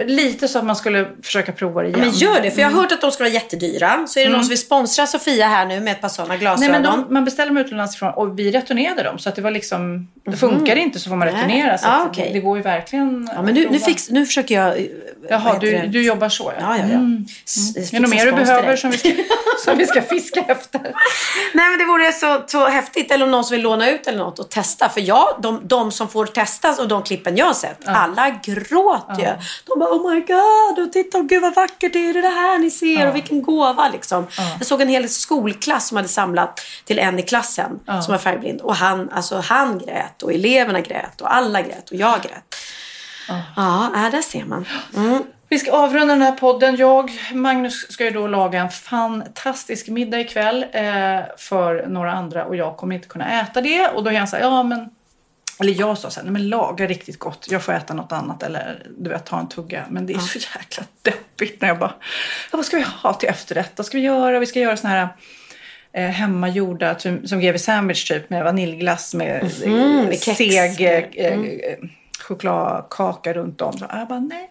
[0.05, 1.99] Lite så att man skulle försöka prova det igen.
[1.99, 4.05] Men gör det, för jag har hört att de ska vara jättedyra.
[4.07, 6.37] Så är det någon som vill sponsra Sofia här nu med ett par sådana Nej,
[6.39, 6.71] glasögon?
[6.71, 9.19] men de, man beställer dem utomlands ifrån och vi returnerade dem.
[9.19, 10.07] Så att det var liksom...
[10.25, 11.77] Det funkar inte så får man returnera.
[11.77, 12.29] Så att okej.
[12.33, 14.77] det, går ju verkligen Ja, men nu, nu, fix, nu försöker jag...
[14.79, 14.85] eh,
[15.29, 16.77] Jaha, du, du jobbar så ja.
[16.77, 16.95] Ja, ja, ja.
[16.97, 17.25] Mm.
[17.45, 19.09] S- Är det något mer du behöver som vi, ska,
[19.65, 20.81] som vi ska fiska efter?
[21.53, 23.11] Nej men det vore så, så häftigt.
[23.11, 24.89] Eller om någon som vill låna ut eller något och testa.
[24.89, 29.21] För jag, de, de som får testas och de klippen jag har sett, alla gråter
[29.21, 29.33] ju.
[29.65, 32.57] De bara oh my god, och titta, och gud vad vackert det är det här
[32.57, 34.27] ni ser och vilken gåva liksom.
[34.57, 38.61] Jag såg en hel skolklass som hade samlat till en i klassen som var färgblind.
[38.61, 42.55] Och han, alltså, han grät och eleverna grät och alla grät och jag grät.
[43.27, 44.65] Ja, ja där ser man.
[44.95, 45.23] Mm.
[45.49, 46.75] Vi ska avrunda den här podden.
[46.75, 52.55] Jag, Magnus, ska ju då laga en fantastisk middag ikväll eh, för några andra och
[52.55, 53.87] jag kommer inte kunna äta det.
[53.87, 54.89] Och då är han så här, ja men
[55.59, 57.47] eller jag sa så här, nej men laga riktigt gott.
[57.49, 59.83] Jag får äta något annat eller du vet, ta en tugga.
[59.89, 61.93] Men det är så jäkla deppigt när jag bara,
[62.51, 63.71] ja, vad ska vi ha till efterrätt?
[63.75, 64.39] Vad ska vi göra?
[64.39, 65.07] Vi ska göra såna här
[65.93, 69.51] eh, hemmagjorda, typ, som GV Sandwich typ med vaniljglass med
[70.11, 70.37] kex.
[70.37, 71.45] seg eh, Mm.
[71.59, 71.89] eh,
[72.19, 73.77] chokladkaka runt om.
[73.77, 74.49] Så jag bara, nej.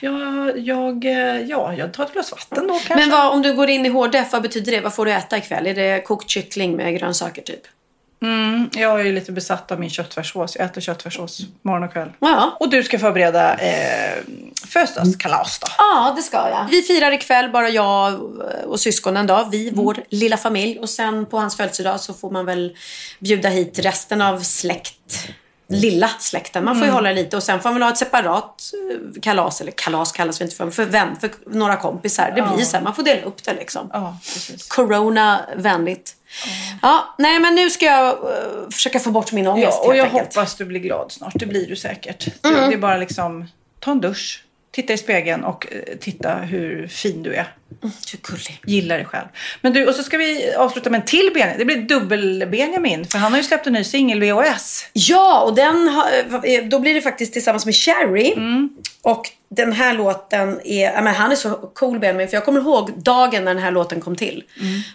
[0.00, 2.96] Jag, jag, eh, ja, jag tar ett glas vatten då kanske.
[2.96, 4.80] Men vad, om du går in i hårdef, vad betyder det?
[4.80, 5.66] Vad får du äta ikväll?
[5.66, 7.62] Är det kokt kyckling med grönsaker typ?
[8.22, 10.56] Mm, jag är ju lite besatt av min köttfärssås.
[10.56, 12.08] Jag äter köttfärssås morgon och kväll.
[12.18, 12.56] Ja.
[12.60, 14.22] Och du ska förbereda eh,
[14.66, 15.66] födelsedagskalas då.
[15.78, 16.66] Ja, det ska jag.
[16.70, 18.20] Vi firar ikväll, bara jag
[18.66, 19.48] och syskonen då.
[19.50, 20.78] Vi, vår lilla familj.
[20.78, 22.76] Och sen på hans födelsedag så får man väl
[23.18, 25.28] bjuda hit resten av släkt.
[25.68, 26.64] Lilla släkten.
[26.64, 26.94] Man får ju Mm.
[26.94, 27.36] hålla lite.
[27.36, 28.62] Och sen får man väl ha ett separat
[29.14, 29.60] eh, kalas.
[29.60, 30.70] Eller kalas kallas vi inte för.
[30.70, 32.32] För vän, för några kompisar.
[32.34, 32.52] Det Ja.
[32.54, 32.84] blir så här.
[32.84, 33.90] Man får dela upp det liksom.
[33.92, 34.16] Ja.
[34.68, 36.16] Corona-vänligt.
[36.82, 40.04] Ja, nej men nu ska jag eh, försöka få bort min ångest Ja, och jag
[40.06, 40.34] enkelt.
[40.34, 41.32] hoppas du blir glad snart.
[41.34, 42.44] Det blir du säkert.
[42.44, 42.68] Mm.
[42.70, 43.48] Det är bara liksom,
[43.80, 47.54] ta en dusch, titta i spegeln och eh, titta hur fin du är.
[47.80, 48.60] Du är gullig.
[48.66, 49.26] Gilla dig själv.
[49.60, 51.58] Men du, och så ska vi avsluta med en till Benjamin.
[51.58, 53.04] Det blir dubbel-Benjamin.
[53.04, 54.86] För han har ju släppt en ny singel, VHS.
[54.92, 56.06] Ja, och den har,
[56.44, 58.34] eh, då blir det faktiskt tillsammans med Cherry.
[59.02, 62.92] Och den här låten är, men han är så cool Benjamin, för jag kommer ihåg
[62.96, 64.44] dagen när den här låten kom till.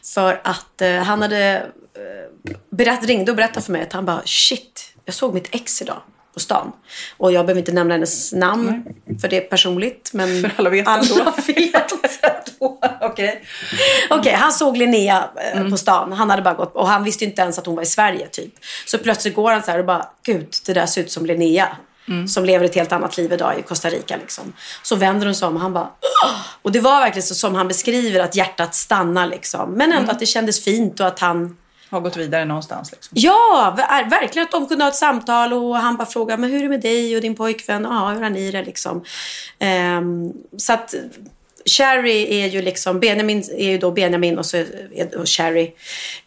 [0.03, 1.55] För att eh, han hade
[1.95, 5.81] eh, berätt, ringde och berättade för mig att han bara shit, jag såg mitt ex
[5.81, 6.01] idag
[6.37, 6.71] på stan.
[7.17, 8.83] Och jag behöver inte nämna hennes namn,
[9.21, 10.09] för det är personligt.
[10.13, 11.15] Men För alla vet alla ändå.
[11.47, 11.93] vet.
[13.01, 13.43] Okej.
[14.09, 16.13] Okej, han såg Linnea eh, på stan.
[16.13, 18.53] Han hade bara gått, och han visste inte ens att hon var i Sverige typ.
[18.85, 21.67] Så plötsligt går han så här och bara, gud, det där ser ut som Linnea.
[22.27, 24.53] Som lever ett helt annat liv idag i Costa Rica liksom.
[24.83, 25.89] Så vänder hon sig om och han bara,
[26.23, 29.73] "Åh!" Och det var verkligen så som han beskriver att hjärtat stannar liksom.
[29.73, 31.57] Men ändå att det kändes fint och att han
[31.89, 33.11] Har gått vidare någonstans liksom.
[33.15, 36.57] Ja, ver- verkligen att de kunde ha ett samtal och han bara frågade men hur
[36.57, 37.83] är det med dig och din pojkvän?
[37.83, 39.03] Ja, hur har ni det liksom?
[39.59, 40.95] Ehm, så att
[41.65, 45.73] Cherry är ju liksom, Benjamin är ju då Benjamin och så är då Cherry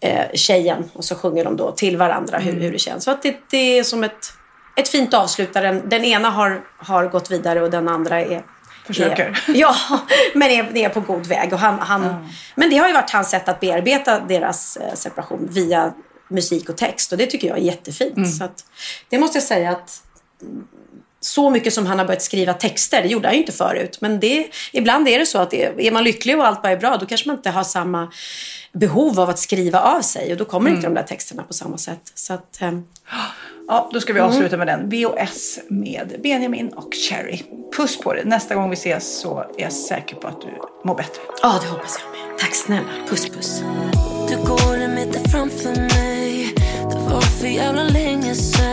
[0.01, 3.05] eh, tjejen och så sjunger de då till varandra hur, hur det känns.
[3.05, 4.33] Så att det, det är som ett,
[4.77, 5.67] ett fint avslutare.
[5.67, 8.43] Den, den ena har, har gått vidare och den andra är
[8.95, 9.25] Försöker.
[9.25, 9.75] Är, ja,
[10.35, 11.53] men är, är på god väg.
[11.53, 15.49] Och han, han, Men det har ju varit hans sätt att bearbeta deras eh, separation
[15.51, 15.93] via
[16.29, 17.13] musik och text.
[17.13, 18.37] Och det tycker jag är jättefint.
[18.37, 18.65] Så att,
[19.09, 20.03] det måste jag säga att
[20.43, 20.67] mm,
[21.21, 23.99] så mycket som han har börjat skriva texter, det gjorde han ju inte förut.
[24.01, 26.77] Men det, ibland är det så att det, är man lycklig och allt bara är
[26.77, 28.13] bra, då kanske man inte har samma
[28.73, 30.33] behov av att skriva av sig.
[30.33, 32.13] Och då kommer inte de där texterna på samma sätt.
[32.15, 32.85] Så att, ehm,
[33.69, 34.89] Ja, då ska vi avsluta med den.
[34.89, 37.43] VHS med Benjamin och Cherry.
[37.77, 38.25] Puss på dig.
[38.25, 40.49] Nästa gång vi ses så är jag säker på att du
[40.85, 41.23] mår bättre.
[41.43, 42.39] ja, det hoppas jag med.
[42.39, 42.89] Tack snälla.
[43.09, 43.63] Puss puss.
[44.29, 46.55] Du går en meter framför mig
[46.91, 48.70] Det var för jävla länge sen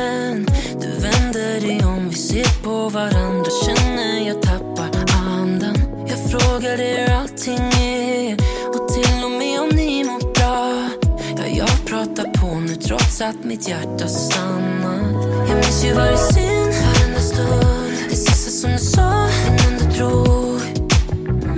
[2.67, 5.75] på varandra Känner jag tappar andan.
[6.07, 8.33] Jag frågar dig hur allting är
[8.67, 10.89] Och till och med om ni mår bra.
[11.37, 15.27] Ja, jag pratar på nu trots att mitt hjärta stannat.
[15.47, 17.93] Jag minns ju varje syn, varenda stund.
[18.09, 20.61] Det sista som du sa innan du drog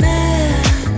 [0.02, 0.54] men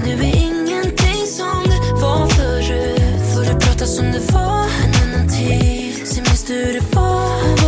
[0.05, 3.35] nu är ingenting som det var förut.
[3.35, 6.07] Får du prata som det var en annan tid?
[6.07, 7.60] Sen minns du hur det var.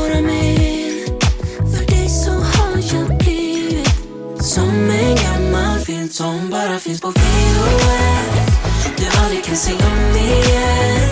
[6.03, 8.57] Gammal som bara finns på VHS
[8.97, 11.09] Du aldrig kan se om igen.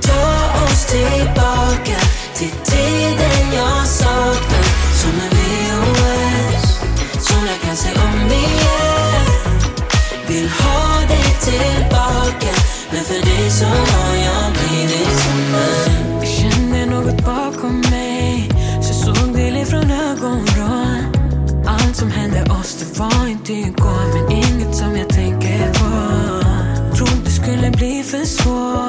[0.00, 1.98] Ta oss tillbaka
[2.34, 4.64] till tiden jag saknar.
[5.00, 6.78] Som en VHS
[7.26, 9.52] som jag kan se om igen.
[10.28, 12.54] Vill ha dig tillbaka
[12.92, 16.20] Men för dig så har jag blivit som en.
[16.20, 18.50] Jag kände något bakom mig
[18.82, 21.24] Så såg det från ögonvrån.
[21.66, 22.33] Allt som hände
[22.64, 26.96] måste det var inte igår Men inget som jag tänker på.
[26.96, 28.83] Trodde skulle bli för svårt.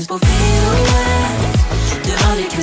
[0.00, 1.64] Finns på VHS
[2.04, 2.62] Du aldrig kan